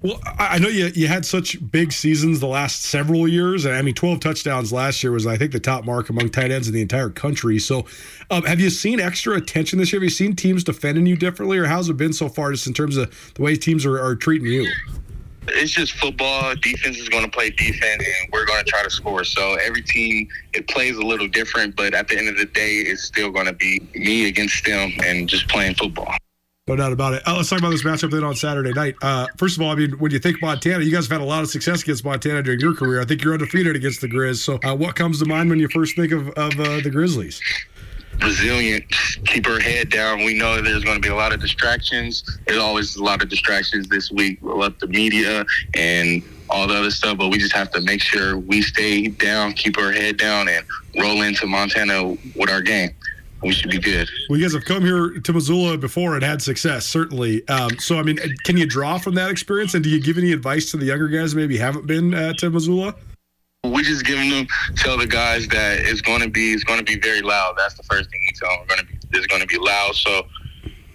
[0.05, 3.65] Well, I know you you had such big seasons the last several years.
[3.65, 6.69] I mean, 12 touchdowns last year was, I think, the top mark among tight ends
[6.69, 7.59] in the entire country.
[7.59, 7.87] So,
[8.31, 10.01] um, have you seen extra attention this year?
[10.01, 12.75] Have you seen teams defending you differently, or how's it been so far, just in
[12.75, 14.71] terms of the way teams are, are treating you?
[15.49, 16.55] It's just football.
[16.57, 19.25] Defense is going to play defense, and we're going to try to score.
[19.25, 22.77] So every team it plays a little different, but at the end of the day,
[22.77, 26.15] it's still going to be me against them and just playing football.
[26.67, 27.23] No doubt about it.
[27.29, 28.95] Uh, let's talk about this matchup then on Saturday night.
[29.03, 31.29] Uh, first of all, I mean, when you think Montana, you guys have had a
[31.29, 33.03] lot of success against Montana during your career.
[33.03, 34.37] I think you're undefeated against the Grizz.
[34.37, 37.39] So, uh, what comes to mind when you first think of, of uh, the Grizzlies?
[38.23, 38.85] Resilient,
[39.27, 40.25] keep her head down.
[40.25, 42.39] We know there's going to be a lot of distractions.
[42.47, 46.91] There's always a lot of distractions this week with the media and all the other
[46.91, 50.49] stuff, but we just have to make sure we stay down, keep our head down,
[50.49, 50.65] and
[51.01, 52.91] roll into Montana with our game.
[53.43, 54.09] We should be good.
[54.29, 57.47] Well, you guys have come here to Missoula before and had success, certainly.
[57.49, 60.33] Um, so, I mean, can you draw from that experience, and do you give any
[60.33, 62.95] advice to the younger guys maybe haven't been uh, to Missoula?
[63.65, 64.47] We just giving them
[64.77, 67.55] tell the guys that it's going to be it's going to be very loud.
[67.57, 68.61] That's the first thing we tell them.
[68.61, 69.95] We're going to be it's going to be loud.
[69.95, 70.27] So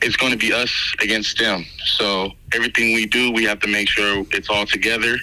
[0.01, 1.65] it's going to be us against them.
[1.83, 5.17] So everything we do, we have to make sure it's all together,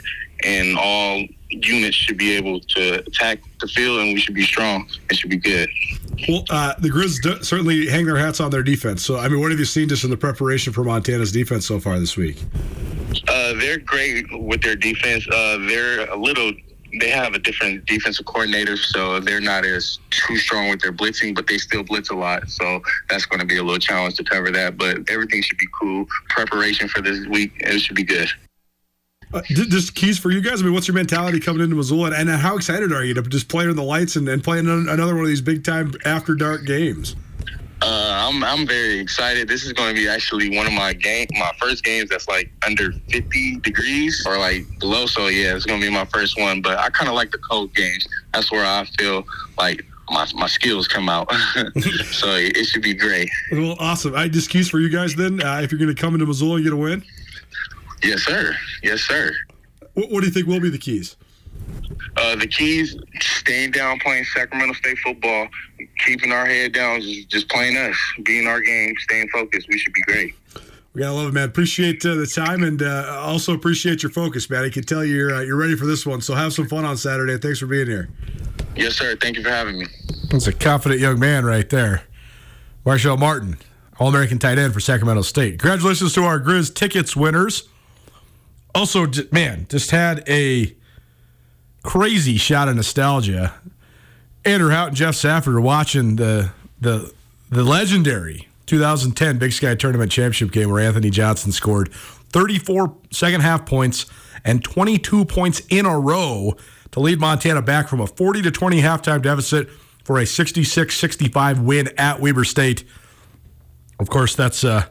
[0.45, 4.89] and all units should be able to attack the field, and we should be strong.
[5.11, 5.69] It should be good.
[6.29, 9.05] Well, uh, the Grizz do- certainly hang their hats on their defense.
[9.05, 11.79] So, I mean, what have you seen just in the preparation for Montana's defense so
[11.79, 12.43] far this week?
[13.29, 15.27] Uh, they're great with their defense.
[15.29, 16.53] Uh, they're a little
[17.01, 21.35] they have a different defensive coordinator, so they're not as too strong with their blitzing,
[21.35, 22.49] but they still blitz a lot.
[22.49, 24.77] So that's going to be a little challenge to cover that.
[24.77, 26.07] But everything should be cool.
[26.29, 28.29] Preparation for this week, it should be good.
[29.35, 30.63] Uh, just keys for you guys.
[30.63, 33.49] I mean, what's your mentality coming into Missoula, and, how excited are you to just
[33.49, 36.65] play in the lights and, and play another one of these big time after dark
[36.65, 37.17] games?
[37.83, 39.49] Uh, I'm I'm very excited.
[39.49, 42.51] This is going to be actually one of my game, my first games that's like
[42.67, 45.07] under 50 degrees or like below.
[45.07, 46.63] So yeah, it's going to be my first one.
[46.63, 48.07] But I kind of like the cold games.
[48.33, 49.25] That's where I feel
[49.59, 51.31] like my, my skills come out.
[52.13, 53.29] so it, should be great.
[53.53, 54.15] Well, awesome.
[54.15, 55.43] I just keys for you guys then.
[55.43, 57.03] Uh, if you're going to come into Missoula and get a win.
[58.03, 58.55] Yes, sir.
[58.83, 59.33] Yes, sir.
[59.95, 61.17] What, what do you think will be the keys?
[62.17, 65.49] Uh, the keys, staying down, playing Sacramento State football,
[66.05, 69.69] keeping our head down, just, just playing us, being our game, staying focused.
[69.69, 70.35] We should be great.
[70.95, 71.47] We gotta love it, man.
[71.47, 74.65] Appreciate uh, the time, and uh, also appreciate your focus, man.
[74.65, 76.23] I can tell you're uh, you're ready for this one.
[76.23, 77.37] So have some fun on Saturday.
[77.37, 78.09] Thanks for being here.
[78.77, 79.15] Yes, sir.
[79.17, 79.87] Thank you for having me.
[80.31, 82.05] That's a confident young man right there,
[82.87, 83.59] Marshall Martin,
[83.99, 85.59] All American tight end for Sacramento State.
[85.59, 87.69] Congratulations to our Grizz tickets winners.
[88.75, 90.75] Also, man, just had a
[91.87, 93.55] crazy shot of nostalgia.
[94.45, 97.13] Andrew Hout and Jeff Safford are watching the the
[97.49, 103.65] the legendary 2010 Big Sky Tournament Championship game where Anthony Johnson scored 34 second half
[103.65, 104.07] points
[104.45, 106.57] and 22 points in a row
[106.91, 109.71] to lead Montana back from a 40 to 20 halftime deficit
[110.05, 112.85] for a 66-65 win at Weber State.
[113.99, 114.87] Of course, that's uh,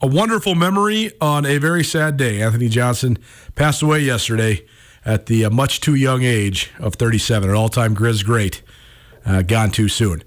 [0.00, 2.42] a wonderful memory on a very sad day.
[2.42, 3.18] Anthony Johnson
[3.54, 4.64] passed away yesterday
[5.04, 8.62] at the uh, much too young age of 37, an all time Grizz great.
[9.24, 10.22] Uh, gone too soon.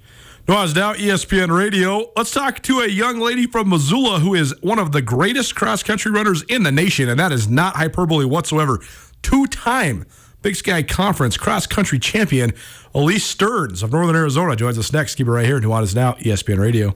[0.47, 2.11] Nuanez Now, ESPN Radio.
[2.15, 5.81] Let's talk to a young lady from Missoula who is one of the greatest cross
[5.81, 8.79] country runners in the nation, and that is not hyperbole whatsoever.
[9.21, 10.05] Two time
[10.43, 12.53] Big Sky Conference cross country champion,
[12.93, 15.15] Elise Stearns of Northern Arizona, joins us next.
[15.15, 15.59] Keep it right here.
[15.59, 16.95] Nuanez Now, ESPN Radio.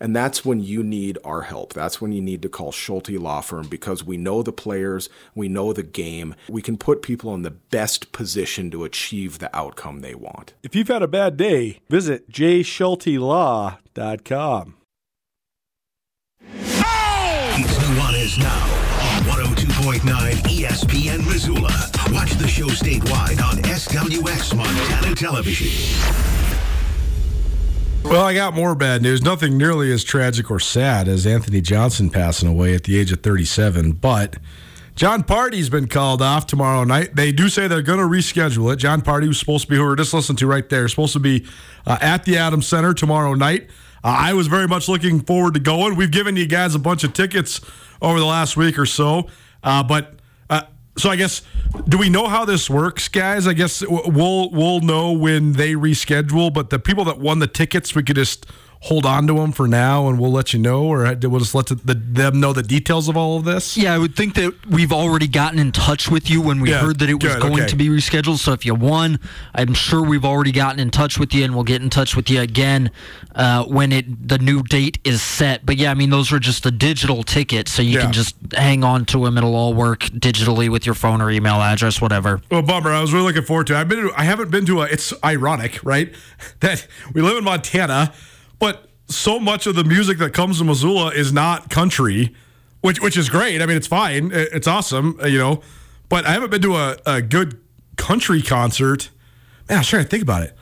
[0.00, 1.72] and that's when you need our help.
[1.72, 5.48] That's when you need to call Schulte Law Firm because we know the players, we
[5.48, 6.34] know the game.
[6.48, 10.54] We can put people in the best position to achieve the outcome they want.
[10.62, 14.74] If you've had a bad day, visit jschultelaw.com.
[17.56, 18.64] It's Nuanez now
[19.16, 19.22] on
[19.54, 20.00] 102.9
[20.42, 21.90] ESPN Missoula.
[22.10, 26.33] Watch the show statewide on SWX Montana Television.
[28.04, 29.22] Well, I got more bad news.
[29.22, 33.20] Nothing nearly as tragic or sad as Anthony Johnson passing away at the age of
[33.22, 34.36] 37, but
[34.94, 37.16] Jon Pardi's been called off tomorrow night.
[37.16, 38.76] They do say they're going to reschedule it.
[38.76, 41.18] Jon Pardi was supposed to be, who we're just listening to right there, supposed to
[41.18, 41.46] be
[41.86, 43.68] uh, at the Adams Center tomorrow night.
[44.04, 45.96] Uh, I was very much looking forward to going.
[45.96, 47.60] We've given you guys a bunch of tickets
[48.00, 49.28] over the last week or so,
[49.64, 50.13] uh, but
[50.96, 51.42] so I guess
[51.88, 53.46] do we know how this works, guys?
[53.46, 56.52] I guess we'll we'll know when they reschedule.
[56.52, 58.46] But the people that won the tickets, we could just
[58.84, 61.66] hold on to them for now, and we'll let you know, or we'll just let
[61.66, 63.78] the, the, them know the details of all of this?
[63.78, 66.80] Yeah, I would think that we've already gotten in touch with you when we yeah,
[66.80, 67.66] heard that it was good, going okay.
[67.68, 68.36] to be rescheduled.
[68.36, 69.20] So if you won,
[69.54, 72.28] I'm sure we've already gotten in touch with you, and we'll get in touch with
[72.28, 72.90] you again
[73.34, 75.64] uh, when it the new date is set.
[75.64, 78.02] But yeah, I mean those are just the digital tickets, so you yeah.
[78.02, 79.38] can just hang on to them.
[79.38, 82.42] It'll all work digitally with your phone or email address, whatever.
[82.50, 82.90] Well, bummer.
[82.90, 83.76] I was really looking forward to.
[83.76, 83.78] It.
[83.78, 84.08] I've been.
[84.08, 84.84] To, I haven't been to a.
[84.84, 86.14] It's ironic, right?
[86.60, 88.12] That we live in Montana
[88.58, 92.34] but so much of the music that comes to Missoula is not country,
[92.80, 93.60] which which is great.
[93.60, 94.30] I mean, it's fine.
[94.32, 95.62] It's awesome, uh, you know.
[96.08, 97.60] But I haven't been to a, a good
[97.96, 99.10] country concert.
[99.68, 100.56] Man, I'm trying to think about it.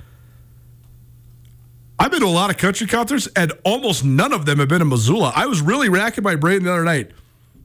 [1.98, 4.82] I've been to a lot of country concerts, and almost none of them have been
[4.82, 5.32] in Missoula.
[5.36, 7.12] I was really racking my brain the other night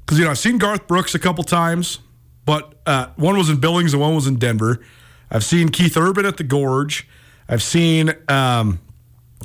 [0.06, 2.00] because you know I've seen Garth Brooks a couple times,
[2.46, 4.84] but uh, one was in Billings and one was in Denver.
[5.32, 7.08] I've seen Keith Urban at the Gorge.
[7.50, 8.80] I've seen um,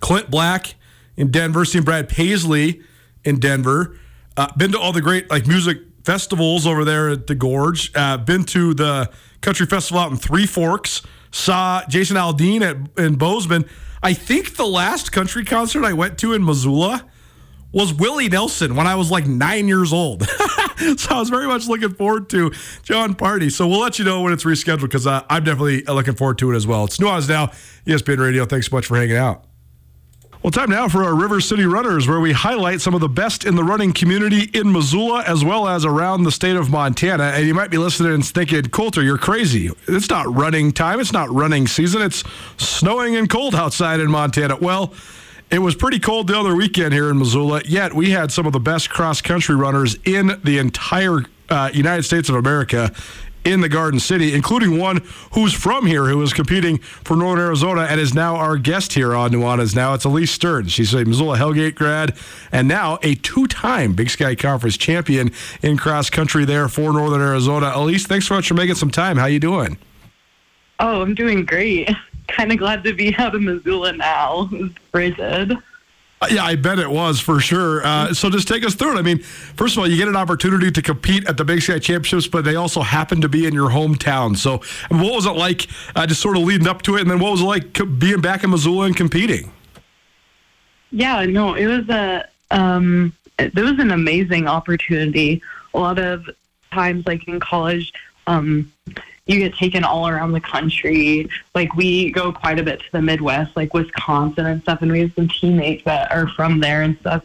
[0.03, 0.75] Clint Black
[1.17, 2.83] in Denver, seen Brad Paisley
[3.25, 3.99] in Denver.
[4.37, 7.93] Uh, been to all the great like music festivals over there at the Gorge.
[7.95, 9.11] Uh, been to the
[9.41, 11.03] country festival out in Three Forks.
[11.31, 13.65] Saw Jason Aldean at in Bozeman.
[14.03, 17.09] I think the last country concert I went to in Missoula
[17.71, 20.29] was Willie Nelson when I was like nine years old.
[20.29, 23.51] so I was very much looking forward to Jon Pardi.
[23.51, 26.53] So we'll let you know when it's rescheduled because uh, I'm definitely looking forward to
[26.53, 26.85] it as well.
[26.85, 27.47] It's Nuanez Now,
[27.87, 28.45] ESPN Radio.
[28.45, 29.47] Thanks so much for hanging out.
[30.43, 33.45] Well, time now for our River City Runners, where we highlight some of the best
[33.45, 37.31] in the running community in Missoula as well as around the state of Montana.
[37.37, 39.71] And you might be listening and thinking, Colter, you're crazy.
[39.87, 40.99] It's not running time.
[40.99, 42.03] It's not running season.
[42.03, 42.25] It's
[42.57, 44.57] snowing and cold outside in Montana.
[44.57, 44.93] Well,
[45.49, 48.53] it was pretty cold the other weekend here in Missoula, yet we had some of
[48.53, 52.91] the best cross country runners in the entire uh, United States of America
[53.45, 55.03] in the Garden City, including one
[55.33, 59.15] who's from here, who is competing for Northern Arizona and is now our guest here
[59.15, 59.95] on Nuanez Now.
[59.95, 60.73] It's Elise Stearns.
[60.73, 62.17] She's a Missoula Hellgate grad
[62.51, 65.33] and now a two-time Big Sky Conference champion
[65.63, 67.73] in cross country there for Northern Arizona.
[67.75, 69.17] Elise, thanks so much for making some time.
[69.17, 69.79] How you doing?
[70.81, 71.91] Oh, I'm doing great.
[72.29, 74.49] Kind of glad to be out of Missoula now.
[74.53, 75.53] It's frigid.
[76.31, 77.85] Yeah, I bet it was for sure.
[77.85, 78.99] Uh, so just take us through it.
[78.99, 81.79] I mean, first of all, you get an opportunity to compete at the Big Sky
[81.79, 84.37] Championships, but they also happen to be in your hometown.
[84.37, 84.59] So
[84.89, 85.67] what was it like
[85.97, 87.01] uh, just sort of leading up to it?
[87.01, 89.51] And then what was it like being back in Missoula and competing?
[90.91, 95.43] Yeah, no, it was a, um, it was an amazing opportunity.
[95.75, 96.29] A lot of
[96.71, 97.93] times like in college,
[98.27, 98.73] um,
[99.27, 101.29] you get taken all around the country.
[101.55, 105.01] Like we go quite a bit to the Midwest, like Wisconsin and stuff, and we
[105.01, 107.23] have some teammates that are from there and stuff.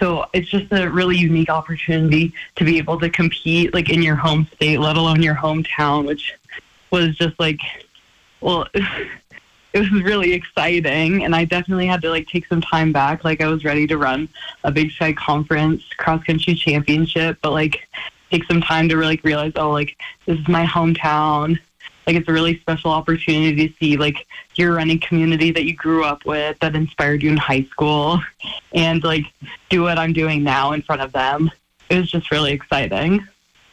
[0.00, 4.16] So it's just a really unique opportunity to be able to compete like in your
[4.16, 6.34] home state, let alone your hometown, which
[6.90, 7.60] was just like,
[8.40, 8.66] well.
[9.72, 13.24] it was really exciting and I definitely had to like take some time back.
[13.24, 14.26] Like I was ready to run
[14.64, 17.86] a big sky conference cross country championship, but like
[18.30, 19.96] take some time to really realize, oh, like
[20.26, 21.58] this is my hometown.
[22.06, 26.04] Like it's a really special opportunity to see like your running community that you grew
[26.04, 28.20] up with that inspired you in high school
[28.72, 29.24] and like
[29.70, 31.50] do what I'm doing now in front of them.
[31.90, 33.26] It was just really exciting.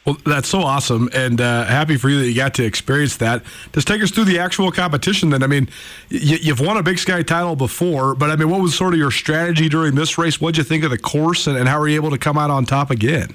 [0.04, 3.42] Well, that's so awesome, and uh, happy for you that you got to experience that.
[3.72, 5.30] Just take us through the actual competition.
[5.30, 5.66] Then, I mean,
[6.10, 8.98] y- you've won a Big Sky title before, but I mean, what was sort of
[8.98, 10.38] your strategy during this race?
[10.38, 12.50] What'd you think of the course, and, and how were you able to come out
[12.50, 13.34] on top again?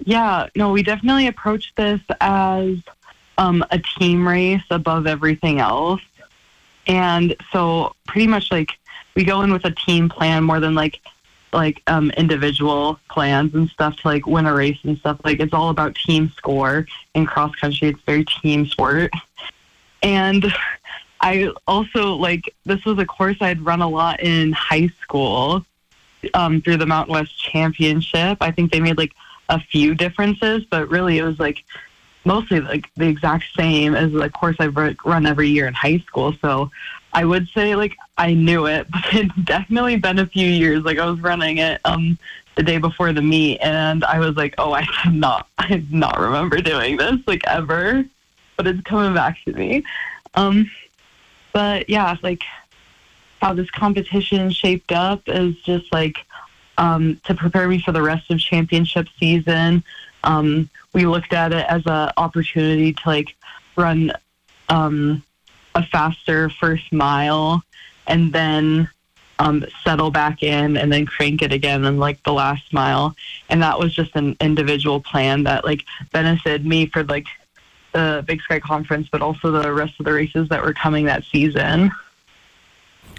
[0.00, 2.76] Yeah, no, we definitely approached this as
[3.38, 6.02] um, a team race above everything else.
[6.86, 8.72] And so pretty much like
[9.14, 11.00] we go in with a team plan more than like
[11.52, 15.20] like um individual plans and stuff to like win a race and stuff.
[15.24, 17.88] Like it's all about team score in cross country.
[17.88, 19.12] It's very team sport.
[20.02, 20.52] And
[21.20, 25.64] I also like this was a course I'd run a lot in high school
[26.34, 28.38] um, through the Mountain West Championship.
[28.40, 29.12] I think they made like
[29.50, 31.64] a few differences, but really it was like
[32.24, 36.32] mostly like the exact same as the course I've run every year in high school.
[36.40, 36.70] So
[37.12, 40.84] I would say like I knew it, but it's definitely been a few years.
[40.84, 42.18] Like I was running it um
[42.56, 45.92] the day before the meet, and I was like, oh, I did not, I did
[45.92, 48.04] not remember doing this like ever,
[48.56, 49.84] but it's coming back to me.
[50.34, 50.70] Um,
[51.52, 52.42] but yeah, like
[53.40, 56.18] how this competition shaped up is just like
[56.80, 59.84] um, to prepare me for the rest of championship season.
[60.24, 63.36] Um, we looked at it as an opportunity to like
[63.76, 64.12] run
[64.70, 65.22] um,
[65.74, 67.62] a faster first mile
[68.06, 68.88] and then
[69.38, 73.14] um, settle back in and then crank it again in like the last mile.
[73.50, 77.26] And that was just an individual plan that like benefited me for like
[77.92, 81.24] the Big Sky Conference, but also the rest of the races that were coming that
[81.24, 81.90] season.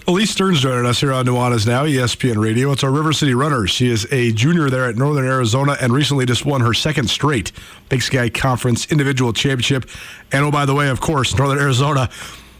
[0.07, 2.71] Elise Stearns joining us here on Nuanez Now, ESPN Radio.
[2.71, 3.67] It's our River City runner.
[3.67, 7.51] She is a junior there at Northern Arizona and recently just won her second straight
[7.87, 9.87] Big Sky Conference individual championship.
[10.31, 12.09] And oh, by the way, of course, Northern Arizona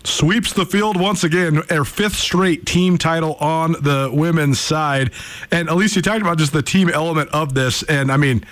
[0.04, 5.12] sweeps the field once again, their fifth straight team title on the women's side.
[5.50, 7.82] And Elise, you talked about just the team element of this.
[7.84, 8.46] And I mean,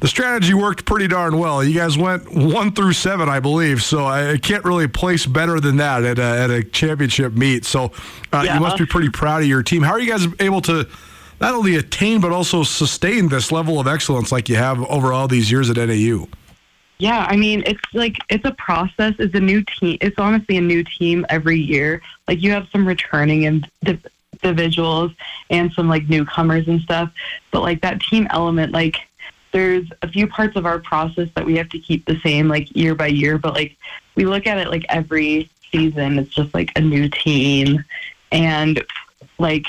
[0.00, 1.62] the strategy worked pretty darn well.
[1.62, 3.82] You guys went one through seven, I believe.
[3.82, 7.64] So I can't really place better than that at a, at a championship meet.
[7.64, 7.92] So
[8.32, 8.54] uh, yeah.
[8.54, 9.82] you must be pretty proud of your team.
[9.82, 10.88] How are you guys able to
[11.40, 15.28] not only attain but also sustain this level of excellence like you have over all
[15.28, 16.26] these years at NAU?
[16.98, 19.14] Yeah, I mean, it's like it's a process.
[19.18, 19.96] It's a new team.
[20.02, 22.02] It's honestly a new team every year.
[22.28, 23.64] Like you have some returning
[24.42, 25.12] individuals
[25.48, 27.10] and some like newcomers and stuff,
[27.52, 28.96] but like that team element, like
[29.52, 32.74] there's a few parts of our process that we have to keep the same like
[32.74, 33.76] year by year, but like
[34.14, 37.84] we look at it like every season, it's just like a new team.
[38.32, 38.84] And
[39.38, 39.66] like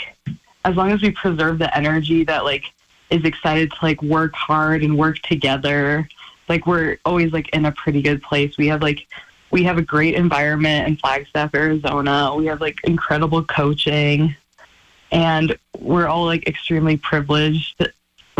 [0.65, 2.65] as long as we preserve the energy that like
[3.09, 6.07] is excited to like work hard and work together,
[6.47, 8.57] like we're always like in a pretty good place.
[8.57, 9.07] We have like
[9.51, 12.33] we have a great environment in Flagstaff, Arizona.
[12.35, 14.35] We have like incredible coaching
[15.11, 17.91] and we're all like extremely privileged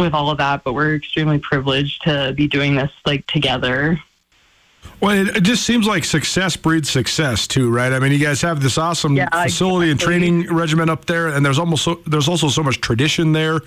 [0.01, 3.99] with all of that, but we're extremely privileged to be doing this like together.
[4.99, 7.91] Well, it, it, just seems like success breeds success too, right?
[7.91, 10.15] I mean, you guys have this awesome yeah, facility exactly.
[10.15, 13.61] and training regimen up there, and there's almost so, there's also so much tradition there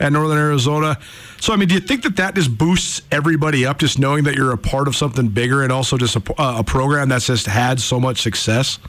[0.00, 0.98] at Northern Arizona.
[1.40, 4.34] So, I mean, do you think that that just boosts everybody up, just knowing that
[4.34, 7.46] you're a part of something bigger, and also just a, uh, a program that's just
[7.46, 8.80] had so much success?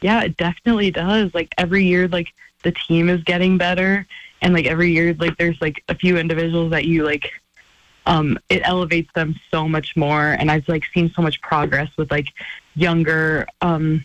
[0.00, 1.34] Yeah, it definitely does.
[1.34, 2.28] Like every year, like
[2.62, 4.06] the team is getting better,
[4.42, 7.32] and like every year like there's like a few individuals that you like
[8.06, 10.36] um it elevates them so much more.
[10.38, 12.26] And i've like seen so much progress with like
[12.74, 14.04] younger um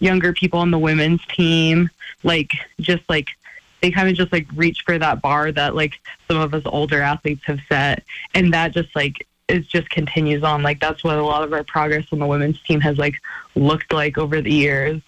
[0.00, 1.90] younger people on the women's team.
[2.22, 2.50] Like
[2.80, 3.28] just like
[3.80, 5.94] they kind of just like reach for that bar that like
[6.26, 8.02] some of us older athletes have set.
[8.34, 10.62] And that just like it just continues on.
[10.62, 13.14] Like that's what a lot of our progress on the women's team has like
[13.54, 15.00] looked like over the years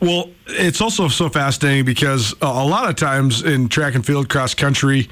[0.00, 4.54] well, it's also so fascinating because a lot of times in track and field cross
[4.54, 5.08] country,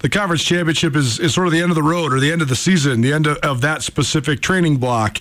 [0.00, 2.42] the conference championship is, is sort of the end of the road or the end
[2.42, 5.18] of the season, the end of, of that specific training block.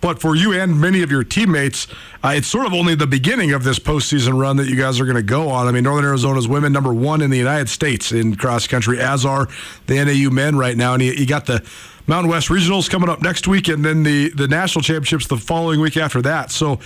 [0.00, 1.86] But for you and many of your teammates,
[2.24, 5.04] uh, it's sort of only the beginning of this postseason run that you guys are
[5.04, 5.68] going to go on.
[5.68, 9.24] I mean, Northern Arizona's women number one in the United States in cross country, as
[9.24, 9.46] are
[9.86, 10.94] the NAU men right now.
[10.94, 11.64] And you, you got the
[12.08, 15.80] Mountain West Regionals coming up next week, and then the the national championships the following
[15.80, 16.50] week after that.
[16.50, 16.80] So.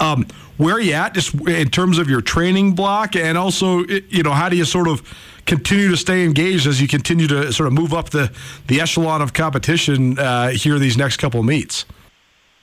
[0.00, 0.26] Um,
[0.56, 3.16] where are you at just in terms of your training block?
[3.16, 5.02] And also you know how do you sort of
[5.46, 8.32] continue to stay engaged as you continue to sort of move up the
[8.66, 11.84] the echelon of competition uh, here these next couple meets?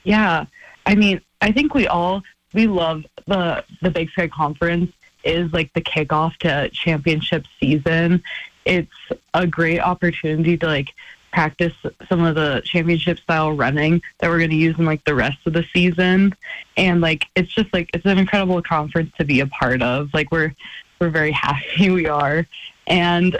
[0.03, 0.45] Yeah.
[0.85, 2.23] I mean i think we all
[2.53, 4.91] we love the the big sky conference
[5.25, 8.23] is like the kickoff to championship season.
[8.63, 8.91] It's
[9.33, 10.93] a great opportunity to like
[11.35, 11.73] practice
[12.07, 15.37] some of the championship style running that we're going to use in like the rest
[15.45, 16.33] of the season.
[16.77, 20.13] And like it's just like it's an incredible conference to be a part of.
[20.13, 20.55] Like we're
[20.99, 22.47] we're very happy we are.
[22.87, 23.37] And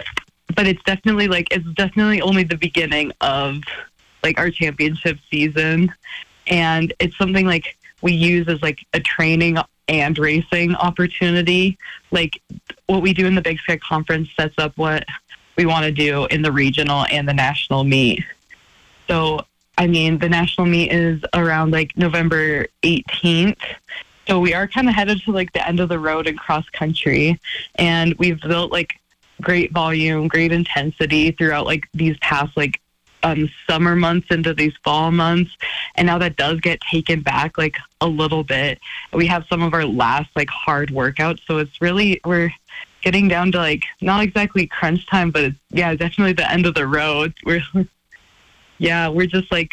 [0.54, 3.62] but it's definitely like it's definitely only the beginning of
[4.22, 5.90] like our championship season.
[6.48, 9.56] And it's something like we use as like a training
[9.88, 11.78] and racing opportunity.
[12.10, 12.42] Like
[12.88, 15.06] what we do in the big sky conference sets up what
[15.56, 18.24] we want to do in the regional and the national meet.
[19.08, 19.44] So,
[19.78, 23.60] I mean, the national meet is around like November 18th.
[24.26, 26.68] So we are kind of headed to like the end of the road in cross
[26.70, 27.40] country.
[27.76, 28.98] And we've built like
[29.40, 32.80] great volume, great intensity throughout like these past like
[33.22, 35.56] um, summer months into these fall months.
[35.94, 38.80] And now that does get taken back like a little bit.
[39.12, 41.40] We have some of our last like hard workouts.
[41.46, 42.52] So it's really, we're,
[43.02, 46.74] getting down to like not exactly crunch time, but it's, yeah, definitely the end of
[46.74, 47.34] the road.
[47.44, 47.62] We're
[48.78, 49.72] yeah, we're just like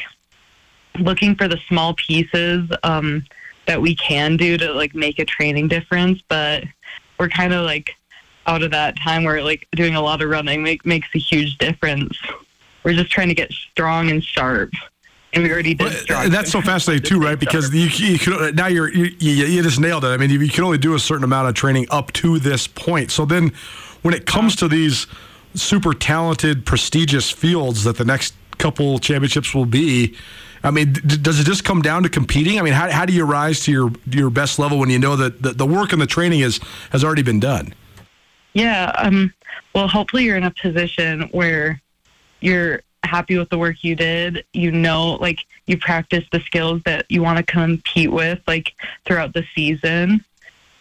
[0.97, 3.25] looking for the small pieces um,
[3.67, 6.63] that we can do to like make a training difference, but
[7.19, 7.95] we're kind of like
[8.47, 11.57] out of that time where like doing a lot of running make, makes a huge
[11.57, 12.17] difference.
[12.83, 14.71] We're just trying to get strong and sharp
[15.33, 16.09] and we already did.
[16.09, 17.39] Well, that's so fascinating too, right?
[17.43, 20.09] Because you, you could, now you're you, you, just nailed it.
[20.09, 22.67] I mean, you, you can only do a certain amount of training up to this
[22.67, 23.11] point.
[23.11, 23.51] So then,
[24.01, 25.07] when it comes to these
[25.55, 30.15] super talented, prestigious fields that the next couple championships will be.
[30.63, 32.57] I mean, d- does it just come down to competing?
[32.57, 35.15] I mean, how, how do you rise to your your best level when you know
[35.15, 36.59] that the, the work and the training is
[36.91, 37.73] has already been done?
[38.53, 38.93] Yeah.
[38.97, 39.33] Um.
[39.75, 41.81] Well, hopefully, you're in a position where
[42.39, 44.45] you're happy with the work you did.
[44.53, 48.73] You know, like you practice the skills that you want to compete with, like
[49.05, 50.23] throughout the season.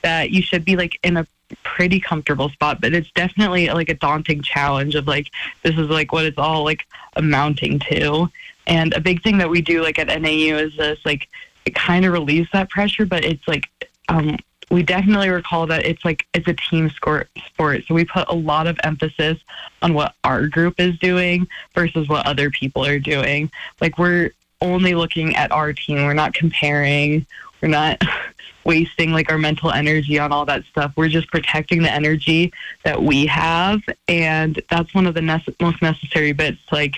[0.02, 1.26] That you should be like in a
[1.62, 5.28] pretty comfortable spot, but it's definitely like a daunting challenge of like
[5.62, 8.30] this is like what it's all like amounting to.
[8.66, 11.28] And a big thing that we do like at NAU is this like
[11.64, 13.68] it kind of relieves that pressure, but it's like
[14.08, 14.36] um,
[14.72, 17.84] we definitely recall that it's like it's a team sport sport.
[17.86, 19.38] So we put a lot of emphasis
[19.82, 23.50] on what our group is doing versus what other people are doing.
[23.82, 24.30] Like we're
[24.62, 25.98] only looking at our team.
[25.98, 27.26] We're not comparing.
[27.60, 28.00] We're not
[28.64, 30.94] wasting like our mental energy on all that stuff.
[30.96, 32.50] We're just protecting the energy
[32.82, 35.20] that we have and that's one of the
[35.60, 36.94] most necessary bits like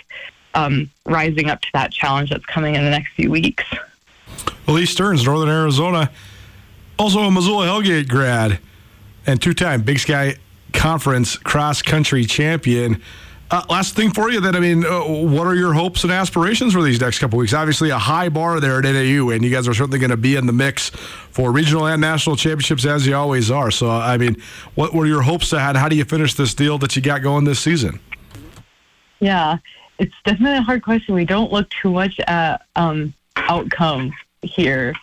[0.55, 3.64] um, rising up to that challenge that's coming in the next few weeks.
[4.68, 6.11] Elise Stearns, Northern Arizona,
[6.99, 8.59] also a Missoula Hellgate grad
[9.26, 10.36] and two-time Big Sky
[10.72, 13.01] Conference cross country champion.
[13.51, 16.72] Uh, last thing for you, then I mean, uh, what are your hopes and aspirations
[16.72, 17.53] for these next couple weeks?
[17.53, 20.34] Obviously, a high bar there at NAU, and you guys are certainly going to be
[20.34, 23.70] in the mix for regional and national championships as you always are.
[23.70, 24.36] So, I mean,
[24.74, 25.76] what were your hopes to ahead?
[25.76, 28.01] How do you finish this deal that you got going this season?
[29.20, 29.59] Yeah,
[29.99, 31.14] it's definitely a hard question.
[31.14, 34.95] We don't look too much at um, outcome here,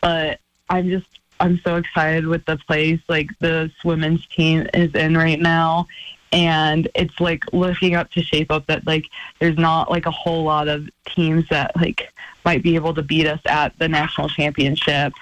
[0.00, 0.40] but
[0.70, 5.40] I'm just I'm so excited with the place like the women's team is in right
[5.40, 5.86] now.
[6.30, 9.06] And it's like looking up to shape up that like
[9.38, 12.12] there's not like a whole lot of teams that like
[12.44, 15.12] might be able to beat us at the national championship.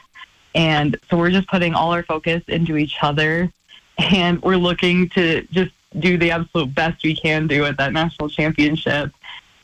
[0.54, 3.52] And so we're just putting all our focus into each other
[3.98, 8.28] and we're looking to just do the absolute best we can do at that national
[8.28, 9.12] championship.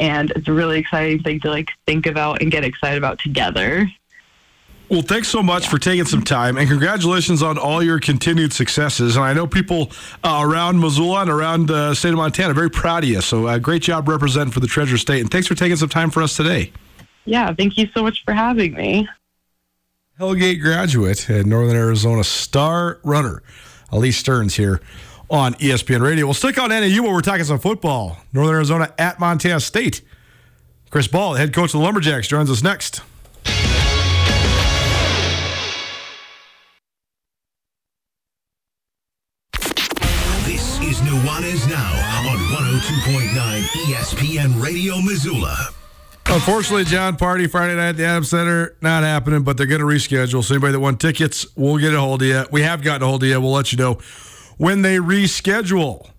[0.00, 3.88] And it's a really exciting thing to like think about and get excited about together.
[4.93, 9.16] Well, thanks so much for taking some time, and congratulations on all your continued successes.
[9.16, 9.90] And I know people
[10.22, 13.22] uh, around Missoula and around the uh, state of Montana are very proud of you.
[13.22, 16.11] So, uh, great job representing for the Treasure State, and thanks for taking some time
[16.11, 16.72] for us today.
[17.24, 19.09] Yeah, thank you so much for having me.
[20.20, 23.43] Hellgate graduate and Northern Arizona star runner,
[23.90, 24.82] Elise Stearns here
[25.30, 26.26] on ESPN Radio.
[26.26, 28.18] We'll stick on NAU while we're talking some football.
[28.34, 30.03] Northern Arizona at Montana State.
[30.90, 33.01] Chris Ball, head coach of the Lumberjacks, joins us next.
[41.33, 45.57] Nuanez Now on 102.9 ESPN Radio Missoula.
[46.26, 49.87] Unfortunately, Jon Pardi Friday night at the Adams Center not happening, but they're going to
[49.87, 50.45] reschedule.
[50.45, 52.45] So anybody that won tickets, we'll get a hold of you.
[52.53, 53.41] We have gotten a hold of you.
[53.41, 53.95] We'll let you know
[54.59, 56.11] when they reschedule.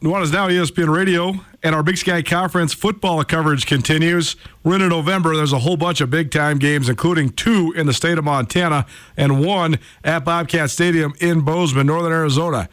[0.00, 1.34] Nuanez Now ESPN Radio
[1.64, 4.36] and our Big Sky Conference football coverage continues.
[4.62, 5.34] We're in November.
[5.34, 8.86] There's a whole bunch of big time games, including two in the state of Montana
[9.16, 12.68] and one at Bobcat Stadium in Bozeman, Northern Arizona.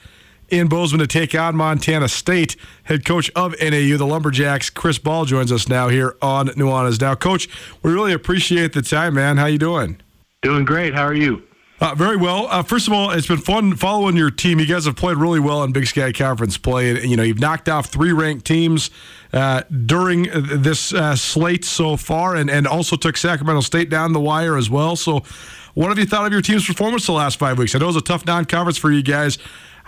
[0.51, 2.55] In Bozeman to take on Montana State.
[2.83, 7.13] Head coach of NAU, the Lumberjacks, Chris Ball, joins us now here on Nuanez Now.
[7.15, 7.47] Coach,
[7.83, 9.37] we really appreciate the time, man.
[9.37, 10.01] How you doing?
[10.41, 10.95] Doing great.
[10.95, 11.43] How are you?
[11.81, 12.47] Uh, very well.
[12.49, 14.59] Uh, first of all, it's been fun following your team.
[14.59, 16.89] You guys have played really well in Big Sky Conference play.
[16.89, 18.89] And, you know, you've knocked off three ranked teams
[19.31, 24.19] uh, during this uh, slate so far, and, and also took Sacramento State down the
[24.19, 24.95] wire as well.
[24.95, 25.23] So,
[25.73, 27.73] what have you thought of your team's performance the last five weeks?
[27.75, 29.37] I know it was a tough non-conference for you guys.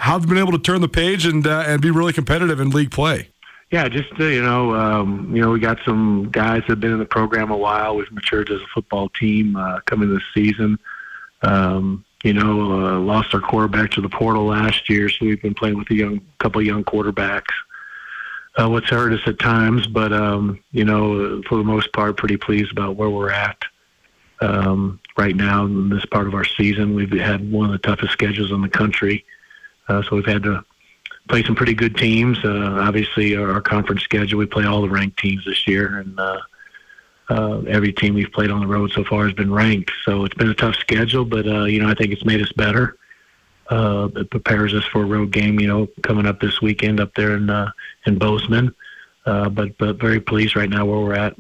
[0.02, 2.60] How have you been able to turn the page and uh, and be really competitive
[2.60, 3.30] in league play?
[3.70, 6.92] Yeah, just uh, you know, um, you know, we got some guys that have been
[6.92, 7.96] in the program a while.
[7.96, 10.80] We've matured as a football team coming this season.
[11.44, 15.54] Um, you know, uh, lost our quarterback to the portal last year, so we've been
[15.54, 17.54] playing with a young couple of young quarterbacks.
[18.60, 22.38] Uh, what's hurt us at times, but um, you know, for the most part, pretty
[22.38, 23.62] pleased about where we're at
[24.42, 26.96] um, right now in this part of our season.
[26.96, 29.31] We've had one of the toughest schedules in the country, uh,
[29.88, 30.64] so we've had to
[31.30, 32.38] play some pretty good teams.
[32.44, 36.20] Uh, obviously, our, our conference schedule, we play all the ranked teams this year, and
[36.20, 36.42] uh,
[37.30, 39.92] uh, every team we've played on the road so far has been ranked.
[40.04, 42.52] So it's been a tough schedule, but uh, you know I think it's made us
[42.52, 42.98] better.
[43.70, 47.14] Uh, it prepares us for a road game, you know, coming up this weekend up
[47.16, 47.72] there in uh,
[48.06, 48.76] in Bozeman.
[49.26, 51.36] Uh, but but very pleased right now where we're at.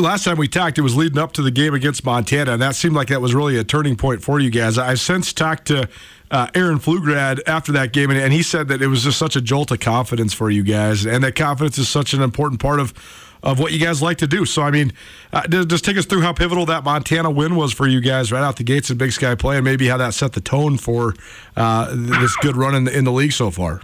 [0.00, 2.74] Last time we talked, it was leading up to the game against Montana, and that
[2.74, 4.78] seemed like that was really a turning point for you guys.
[4.78, 5.88] I've since talked to
[6.30, 9.36] uh, Aaron Flugrad after that game, and, and he said that it was just such
[9.36, 12.80] a jolt of confidence for you guys, and that confidence is such an important part
[12.80, 12.94] of
[13.42, 14.44] of what you guys like to do.
[14.44, 14.92] So, I mean,
[15.32, 18.42] uh, just take us through how pivotal that Montana win was for you guys right
[18.42, 21.14] out the gates in Big Sky play, and maybe how that set the tone for
[21.56, 23.80] uh, this good run in the, in the league so far.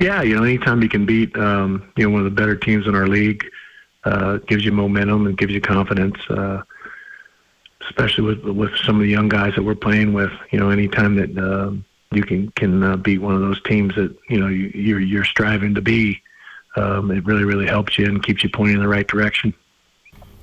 [0.00, 2.86] Yeah, you know, anytime you can beat um, you know one of the better teams
[2.86, 3.44] in our league,
[4.04, 6.18] uh, gives you momentum and gives you confidence.
[6.28, 6.62] Uh,
[7.88, 11.14] especially with with some of the young guys that we're playing with, you know, anytime
[11.14, 11.72] that uh,
[12.12, 15.24] you can can uh, beat one of those teams that you know you, you're you're
[15.24, 16.20] striving to be,
[16.76, 19.54] um, it really, really helps you and keeps you pointing in the right direction.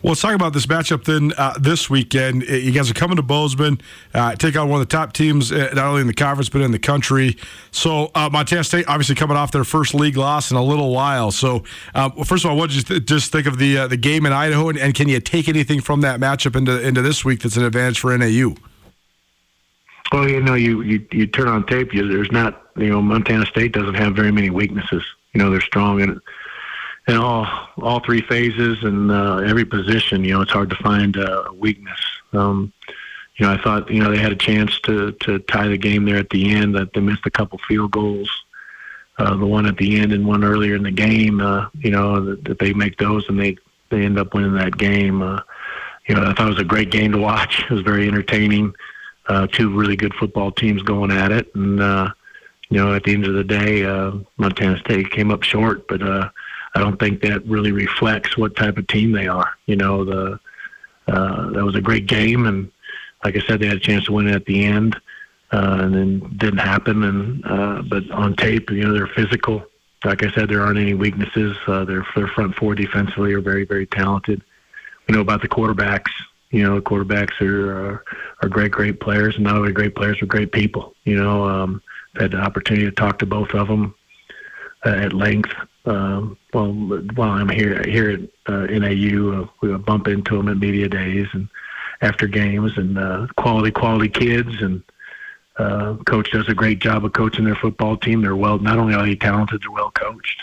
[0.06, 2.44] Well, let's talk about this matchup then uh, this weekend.
[2.44, 3.82] Uh, you guys are coming to Bozeman,
[4.14, 6.62] uh, take on one of the top teams, uh, not only in the conference, but
[6.62, 7.38] in the country.
[7.72, 11.32] So, uh, Montana State obviously coming off their first league loss in a little while.
[11.32, 11.64] So,
[11.96, 14.32] uh, first of all, what did you th- just think of the the game in
[14.32, 17.58] Idaho, and, and, can you take anything from that matchup into, into this week that's
[17.58, 18.54] an advantage for NAU?
[20.12, 23.48] Well, you know, you, you, you turn on tape, you, there's not, you know, Montana
[23.48, 25.04] State doesn't have very many weaknesses
[25.36, 26.20] you know they're strong in
[27.08, 27.48] in all
[27.82, 30.24] all three phases and uh, every position.
[30.24, 32.00] You know, it's hard to find a weakness.
[32.34, 32.74] Um,
[33.38, 36.06] you know, I thought you know they had a chance to to tie the game
[36.06, 36.76] there at the end.
[36.76, 38.30] That they missed a couple field goals.
[39.18, 41.40] Uh, the one at the end and one earlier in the game.
[41.40, 43.58] Uh, you know that, that they make those and they
[43.90, 45.22] they end up winning that game.
[45.22, 45.42] Uh,
[46.08, 47.64] you know, I thought it was a great game to watch.
[47.64, 48.74] It was very entertaining.
[49.28, 52.12] Uh, two really good football teams going at it, and uh,
[52.70, 56.02] you know, at the end of the day, uh, Montana State came up short, but
[56.02, 56.30] uh,
[56.76, 59.50] I don't think that really reflects what type of team they are.
[59.66, 60.40] You know, the
[61.08, 62.72] uh, that was a great game, and
[63.24, 64.96] like I said, they had a chance to win it at the end,
[65.52, 67.04] uh, and then didn't happen.
[67.04, 69.66] And uh, but on tape, you know, they're physical.
[70.04, 71.58] Like I said, there aren't any weaknesses.
[71.66, 74.44] Uh, their their front four defensively are very very talented.
[75.08, 76.12] We know about the quarterbacks.
[76.52, 78.04] You know, the quarterbacks are are,
[78.42, 80.94] are great great players, and not only great players, but great people.
[81.06, 81.46] You know.
[81.46, 81.82] Um,
[82.18, 83.94] had the opportunity to talk to both of them
[84.86, 85.54] uh, at length.
[85.86, 86.74] Um, well,
[87.14, 88.20] while I'm here here at
[88.52, 91.48] uh, NAU, uh, we bump into them at media days and
[92.02, 94.62] after games, and uh, quality quality kids.
[94.62, 94.84] And
[95.58, 98.22] uh, coach does a great job of coaching their football team.
[98.22, 100.42] They're well, not only are they talented, they're well coached.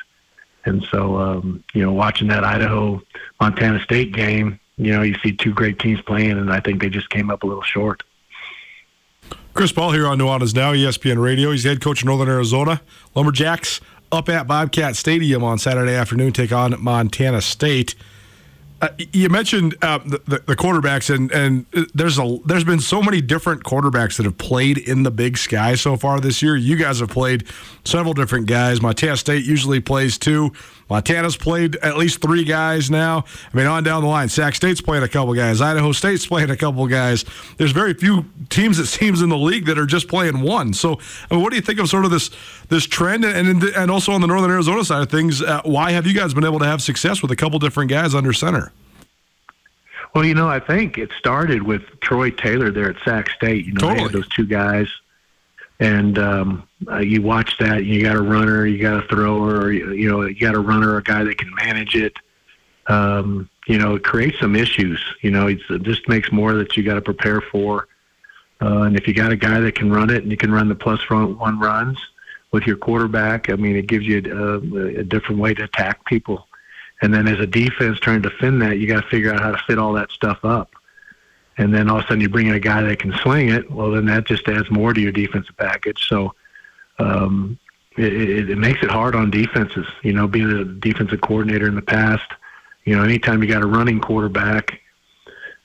[0.64, 3.02] And so, um, you know, watching that Idaho
[3.40, 6.88] Montana State game, you know, you see two great teams playing, and I think they
[6.88, 8.04] just came up a little short.
[9.54, 11.50] Chris Ball here on Nuanez Now, ESPN Radio.
[11.50, 12.80] He's head coach of Northern Arizona.
[13.14, 13.80] Lumberjacks
[14.12, 17.94] up at Bobcat Stadium on Saturday afternoon take on Montana State.
[18.82, 23.20] Uh, you mentioned uh, the, the, quarterbacks, and and there's a there's been so many
[23.20, 26.56] different quarterbacks that have played in the Big Sky so far this year.
[26.56, 27.46] You guys have played
[27.84, 28.82] several different guys.
[28.82, 30.52] Montana State usually plays two.
[30.92, 33.24] Montana's played at least three guys now.
[33.50, 35.62] I mean, on down the line, Sac State's playing a couple guys.
[35.62, 37.24] Idaho State's playing a couple guys.
[37.56, 40.74] There's very few teams it seems in the league that are just playing one.
[40.74, 40.98] So,
[41.30, 42.30] I mean, what do you think of sort of this
[42.68, 46.06] this trend, and and also on the Northern Arizona side of things, uh, why have
[46.06, 48.70] you guys been able to have success with a couple different guys under center?
[50.14, 53.64] Well, you know, I think it started with Troy Taylor there at Sac State.
[53.64, 53.96] You know, totally.
[53.96, 54.88] they had those two guys.
[55.82, 57.78] And um, uh, you watch that.
[57.78, 60.60] And you got a runner, you got a thrower, or, you know, you got a
[60.60, 62.12] runner, a guy that can manage it.
[62.86, 65.02] Um, you know, it creates some issues.
[65.22, 67.88] You know, it's, it just makes more that you got to prepare for.
[68.60, 70.68] Uh, and if you got a guy that can run it and you can run
[70.68, 71.98] the plus front one runs
[72.52, 76.46] with your quarterback, I mean, it gives you a, a different way to attack people.
[77.00, 79.50] And then as a defense trying to defend that, you got to figure out how
[79.50, 80.70] to fit all that stuff up.
[81.58, 83.70] And then all of a sudden you bring in a guy that can sling it.
[83.70, 86.08] Well, then that just adds more to your defensive package.
[86.08, 86.34] So
[86.98, 87.58] um,
[87.96, 89.86] it, it, it makes it hard on defenses.
[90.02, 92.30] You know, being a defensive coordinator in the past,
[92.84, 94.80] you know, anytime you got a running quarterback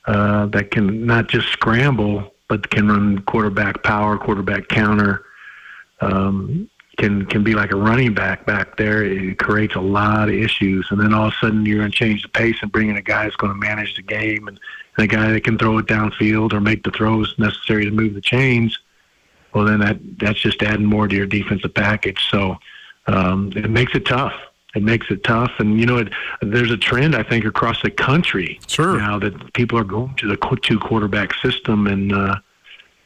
[0.05, 5.25] uh, that can not just scramble, but can run quarterback power, quarterback counter,
[6.01, 9.03] um, can can be like a running back back there.
[9.03, 11.97] It creates a lot of issues, and then all of a sudden you're going to
[11.97, 14.59] change the pace and bring in a guy that's going to manage the game and,
[14.97, 18.13] and a guy that can throw it downfield or make the throws necessary to move
[18.13, 18.77] the chains.
[19.53, 22.27] Well, then that that's just adding more to your defensive package.
[22.29, 22.57] So
[23.07, 24.33] um, it makes it tough.
[24.75, 26.09] It makes it tough, and you know, it,
[26.41, 28.97] there's a trend I think across the country sure.
[28.97, 32.35] now that people are going to the two quarterback system, and uh,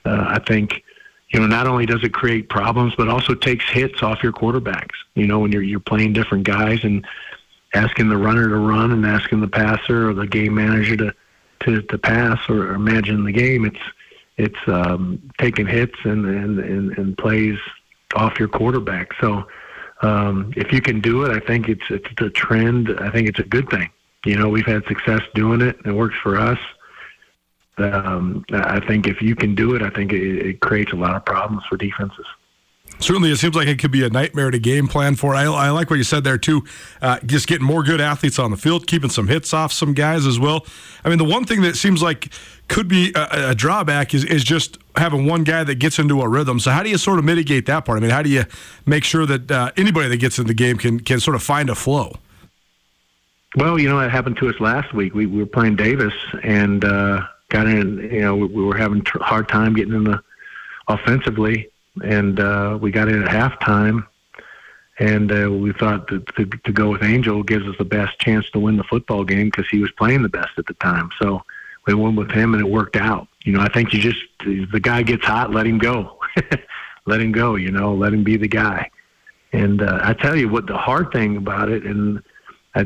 [0.05, 0.83] uh, I think
[1.29, 4.95] you know, not only does it create problems, but also takes hits off your quarterbacks.
[5.15, 7.05] You know, when you're you're playing different guys and
[7.73, 11.13] asking the runner to run and asking the passer or the game manager to
[11.61, 13.79] to, to pass or, imagine the game, it's
[14.37, 17.59] it's um, taking hits and, and, and, and plays
[18.15, 19.13] off your quarterback.
[19.19, 19.45] So
[20.01, 22.97] um, if you can do it, I think it's it's a trend.
[22.99, 23.89] I think it's a good thing.
[24.25, 25.77] You know, we've had success doing it.
[25.85, 26.59] It works for us
[27.81, 31.15] um, I think if you can do it, I think it, it creates a lot
[31.15, 32.25] of problems for defenses
[33.03, 35.35] certainly it seems like it could be a nightmare to game plan for.
[35.35, 36.63] I, I like what you said there too.
[37.01, 40.25] Uh, just getting more good athletes on the field, keeping some hits off some guys
[40.25, 40.65] as well.
[41.03, 42.31] I mean, the one thing that seems like
[42.67, 46.27] could be a, a, drawback is is just having one guy that gets into a
[46.27, 46.59] rhythm.
[46.59, 47.97] So how do you sort of mitigate that part?
[47.97, 48.45] I mean, how do you
[48.85, 51.69] make sure that uh, anybody that gets in the game can can sort of find
[51.69, 52.15] a flow?
[53.57, 55.13] Well, you know, it happened to us last week.
[55.13, 56.85] We, we were playing Davis and.
[56.85, 57.99] Uh, got in.
[57.99, 60.19] You know, we, we were having a hard time getting in the
[60.87, 61.70] offensively,
[62.03, 64.07] and uh, we got in at halftime.
[64.99, 68.47] And uh, we thought that to, to go with Angel gives us the best chance
[68.51, 71.09] to win the football game because he was playing the best at the time.
[71.19, 71.41] So
[71.87, 73.27] we went with him, and it worked out.
[73.43, 76.19] You know, I think you just the guy gets hot, let him go,
[77.05, 77.55] let him go.
[77.55, 78.91] You know, let him be the guy.
[79.53, 82.21] And uh, I tell you what, the hard thing about it, and
[82.75, 82.81] I,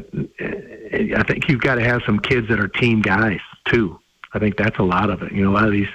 [1.16, 4.00] I think you've got to have some kids that are team guys too.
[4.34, 5.32] I think that's a lot of it.
[5.32, 5.90] You know, a lot of these,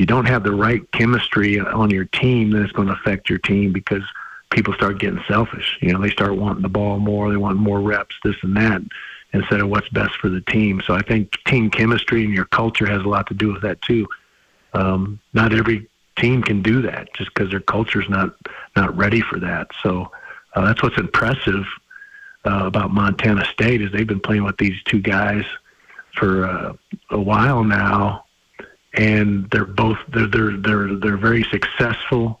[0.00, 3.38] you don't have the right chemistry on your team, then it's going to affect your
[3.38, 4.02] team because
[4.48, 5.76] people start getting selfish.
[5.82, 8.80] You know, they start wanting the ball more, they want more reps, this and that,
[9.34, 10.80] instead of what's best for the team.
[10.86, 13.82] So I think team chemistry and your culture has a lot to do with that
[13.82, 14.08] too.
[14.72, 15.86] Um, not every
[16.16, 18.34] team can do that just because their culture's not
[18.76, 19.68] not ready for that.
[19.82, 20.10] So
[20.54, 21.66] uh, that's what's impressive
[22.46, 25.44] uh, about Montana State is they've been playing with these two guys
[26.14, 26.72] for uh,
[27.10, 28.24] a while now,
[28.94, 32.40] and they're both they're they're they're, they're very successful,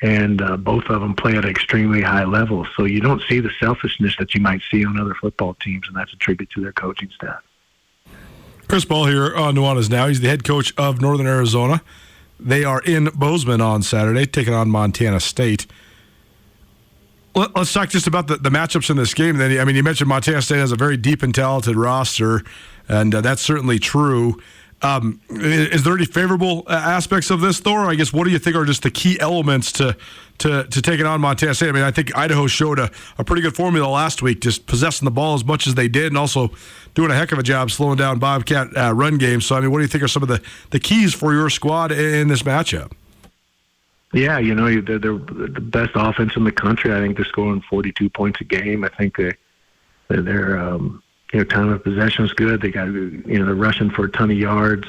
[0.00, 2.66] and uh, both of them play at an extremely high level.
[2.76, 5.96] So you don't see the selfishness that you might see on other football teams, and
[5.96, 7.42] that's a tribute to their coaching staff.
[8.68, 10.08] Chris Ball here on Nuanez Now.
[10.08, 11.82] He's the head coach of Northern Arizona.
[12.40, 15.66] They are in Bozeman on Saturday, taking on Montana State.
[17.34, 19.38] Let's talk just about the, the matchups in this game.
[19.38, 22.42] Then, I mean, you mentioned Montana State has a very deep and talented roster
[22.88, 24.40] and uh, that's certainly true.
[24.82, 27.86] Um, is there any favorable uh, aspects of this, Thor?
[27.86, 29.96] I guess what do you think are just the key elements to
[30.38, 31.68] to to taking on Montana State?
[31.68, 35.04] I mean, I think Idaho showed a, a pretty good formula last week, just possessing
[35.06, 36.50] the ball as much as they did, and also
[36.94, 39.40] doing a heck of a job slowing down Bobcat uh, run game.
[39.40, 41.48] So, I mean, what do you think are some of the, the keys for your
[41.48, 42.92] squad in this matchup?
[44.12, 46.92] Yeah, you know, they're, they're the best offense in the country.
[46.92, 48.84] I think they're scoring 42 points a game.
[48.84, 49.32] I think they
[50.08, 51.02] they're um,
[51.32, 52.60] you know, time of possession is good.
[52.60, 54.86] They got, you know, they're rushing for a ton of yards.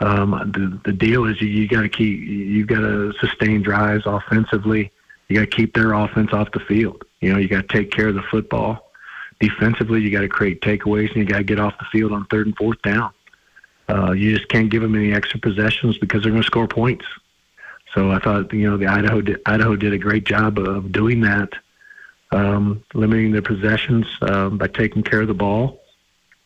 [0.00, 4.02] Um, the the deal is you, you got to keep, you got to sustain drives
[4.04, 4.90] offensively.
[5.28, 7.04] You got to keep their offense off the field.
[7.20, 8.90] You know, you got to take care of the football.
[9.38, 12.26] Defensively, you got to create takeaways and you got to get off the field on
[12.26, 13.12] third and fourth down.
[13.88, 17.04] Uh, you just can't give them any extra possessions because they're going to score points.
[17.94, 21.20] So I thought, you know, the Idaho did, Idaho did a great job of doing
[21.22, 21.50] that
[22.32, 25.80] um, limiting their possessions uh, by taking care of the ball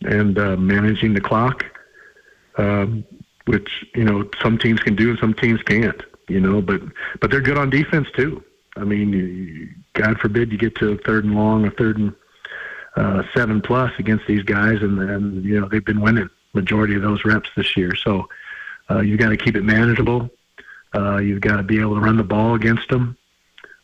[0.02, 1.64] and uh, managing the clock,
[2.58, 3.04] um,
[3.46, 6.00] which you know some teams can do and some teams can't.
[6.28, 6.82] You know, but
[7.20, 8.42] but they're good on defense too.
[8.76, 12.14] I mean, God forbid you get to a third and long, a third and
[12.96, 17.02] uh, seven plus against these guys, and, and you know they've been winning majority of
[17.02, 17.94] those reps this year.
[17.94, 18.28] So
[18.90, 20.30] uh, you got to keep it manageable.
[20.94, 23.16] Uh, you've got to be able to run the ball against them.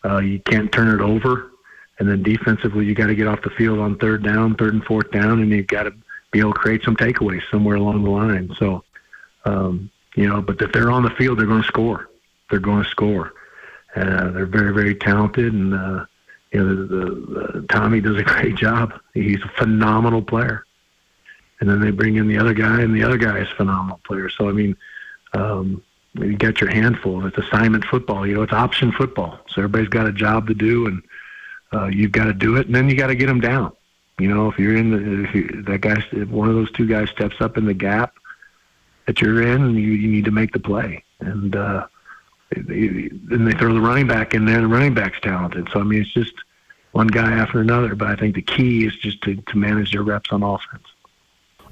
[0.05, 1.52] Uh, you can't turn it over.
[1.99, 4.85] And then defensively, you got to get off the field on third down, third and
[4.85, 5.95] fourth down, and you've got to
[6.31, 8.53] be able to create some takeaways somewhere along the line.
[8.59, 8.83] So,
[9.45, 12.09] um, you know, but if they're on the field, they're going to score.
[12.51, 13.35] They're going to score.
[13.95, 16.07] Uh, they're very, very talented, and uh,
[16.51, 18.95] you know, the, the, the, Tommy does a great job.
[19.15, 20.65] He's a phenomenal player.
[21.61, 24.01] And then they bring in the other guy, and the other guy is a phenomenal
[24.05, 24.29] player.
[24.29, 24.77] So I mean,
[25.35, 25.83] um,
[26.15, 27.25] you got your handful.
[27.27, 28.27] It's assignment football.
[28.27, 29.39] You know, it's option football.
[29.49, 31.03] So everybody's got a job to do, and
[31.73, 33.73] uh, you've got to do it, and then you got to get them down.
[34.19, 36.87] You know, if you're in the if you, that guy, if one of those two
[36.87, 38.15] guys steps up in the gap
[39.07, 41.87] that you're in, you you need to make the play, and uh,
[42.55, 44.57] then they throw the running back in there.
[44.57, 46.35] and The running back's talented, so I mean, it's just
[46.93, 47.95] one guy after another.
[47.95, 50.85] But I think the key is just to to manage their reps on offense.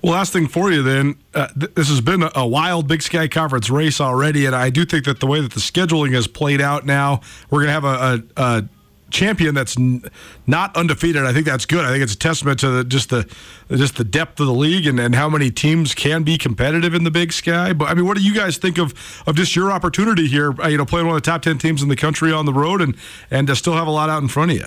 [0.03, 1.17] Well, last thing for you then.
[1.35, 4.71] Uh, th- this has been a, a, wild Big Sky Conference race already, and I
[4.71, 7.21] do think that the way that the scheduling has played out now,
[7.51, 8.69] we're going to have a, a, a
[9.11, 10.03] champion that's n-
[10.47, 11.25] not undefeated.
[11.25, 11.85] I think that's good.
[11.85, 13.31] I think it's a testament to the, just the
[13.71, 17.05] just the depth of the league and, and how many teams can be competitive in
[17.05, 17.73] the Big Sky.
[17.73, 18.95] But I mean, what do you guys think of
[19.27, 20.55] of just your opportunity here?
[20.61, 22.55] Uh, you know, playing one of the top ten teams in the country on the
[22.55, 22.97] road and
[23.31, 24.67] and to still have a lot out in front of you.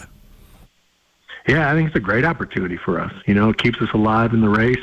[1.47, 3.11] Yeah, I think it's a great opportunity for us.
[3.25, 4.77] You know, it keeps us alive in the race.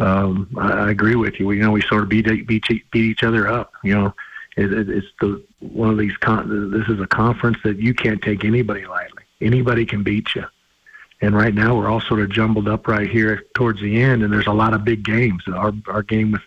[0.00, 1.46] Um, I, I agree with you.
[1.46, 3.72] We, you know, we sort of beat beat beat each other up.
[3.84, 4.14] You know,
[4.56, 6.16] it, it, it's the one of these.
[6.18, 9.22] Con- this is a conference that you can't take anybody lightly.
[9.40, 10.44] Anybody can beat you.
[11.20, 14.32] And right now we're all sort of jumbled up right here towards the end, and
[14.32, 15.42] there's a lot of big games.
[15.46, 16.42] Our our game with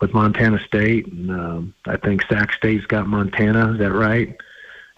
[0.00, 3.72] with Montana State, and um, I think Sac State's got Montana.
[3.72, 4.36] Is that right?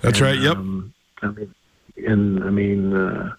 [0.02, 0.38] That's and, right.
[0.38, 0.56] Yep.
[0.56, 1.54] Um, I mean,
[2.06, 3.34] and I mean, uh,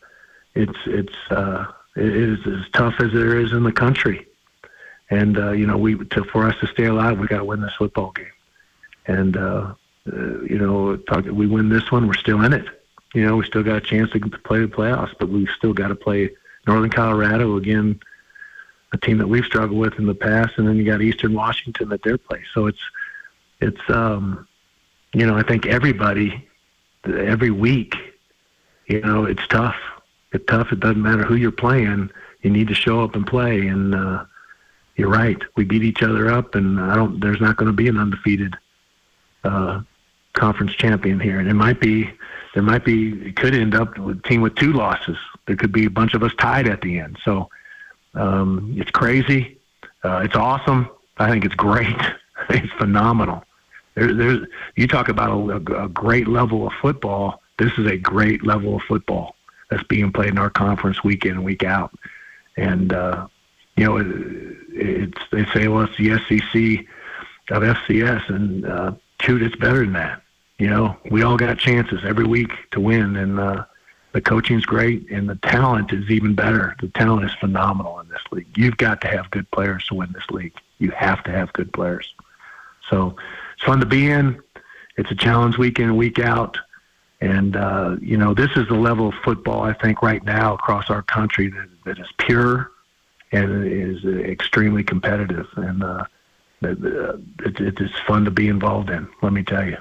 [0.56, 4.26] it's it's uh, it is as tough as there is in the country.
[5.10, 7.62] And uh, you know, we to for us to stay alive, we got to win
[7.62, 8.26] this football game.
[9.08, 9.74] And uh,
[10.12, 12.66] uh, you know, talk, we win this one, we're still in it.
[13.14, 15.88] You know, we still got a chance to play the playoffs, but we've still got
[15.88, 16.30] to play
[16.68, 18.00] Northern Colorado again,
[18.94, 21.92] a team that we've struggled with in the past, and then you got Eastern Washington
[21.92, 22.46] at their place.
[22.54, 22.82] So it's
[23.60, 24.48] it's um,
[25.14, 26.48] you know, I think everybody
[27.06, 27.96] every week,
[28.88, 29.78] you know, it's tough.
[30.34, 30.72] It's tough.
[30.72, 32.10] It doesn't matter who you're playing.
[32.42, 34.26] You need to show up and play, and uh,
[34.96, 35.42] you're right.
[35.56, 37.20] We beat each other up, and I don't.
[37.20, 38.56] There's not going to be an undefeated
[39.44, 39.82] uh,
[40.34, 42.10] conference champion here, and it might be.
[42.54, 43.12] There might be.
[43.28, 45.18] It could end up with a team with two losses.
[45.46, 47.18] There could be a bunch of us tied at the end.
[47.24, 47.50] So
[48.14, 49.60] um, it's crazy.
[50.04, 50.90] Uh, it's awesome.
[51.18, 51.96] I think it's great.
[52.50, 53.44] it's phenomenal.
[53.96, 57.42] There, there's you talk about a, a great level of football.
[57.58, 59.36] This is a great level of football
[59.70, 61.92] that's being played in our conference week in and week out.
[62.56, 63.28] And uh,
[63.76, 64.08] you know, it,
[64.72, 66.86] it's they say, well, it's the SEC
[67.50, 68.92] of FCS, and uh,
[69.22, 70.22] shoot, it's better than that.
[70.58, 73.66] You know, we all got chances every week to win, and uh,
[74.14, 76.76] the coaching's great, and the talent is even better.
[76.82, 78.48] The talent is phenomenal in this league.
[78.56, 80.54] You've got to have good players to win this league.
[80.80, 82.12] You have to have good players.
[82.90, 83.16] So
[83.54, 84.42] it's fun to be in.
[84.98, 86.58] It's a challenge week in week out.
[87.22, 90.90] And, uh, you know, this is the level of football, I think, right now across
[90.90, 92.72] our country that, that is pure
[93.32, 95.48] and is extremely competitive.
[95.56, 96.06] And uh,
[96.62, 96.78] it,
[97.40, 99.08] it, it's fun to be involved in.
[99.22, 99.78] Let me tell you.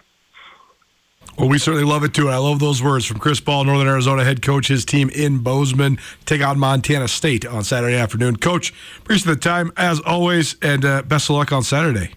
[1.38, 2.30] Well, we certainly love it too.
[2.30, 5.98] I love those words from Chris Ball, Northern Arizona head coach, his team in Bozeman,
[6.24, 8.36] take on Montana State on Saturday afternoon.
[8.36, 12.12] Coach, appreciate the time as always, and uh, best of luck on Saturday.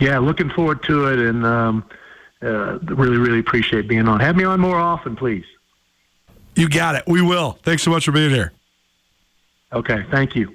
[0.00, 1.84] Yeah, looking forward to it, and um,
[2.42, 4.18] uh, really, really appreciate being on.
[4.18, 5.44] Have me on more often, please.
[6.56, 7.04] You got it.
[7.06, 7.58] We will.
[7.62, 8.52] Thanks so much for being here.
[9.72, 10.54] Okay, thank you.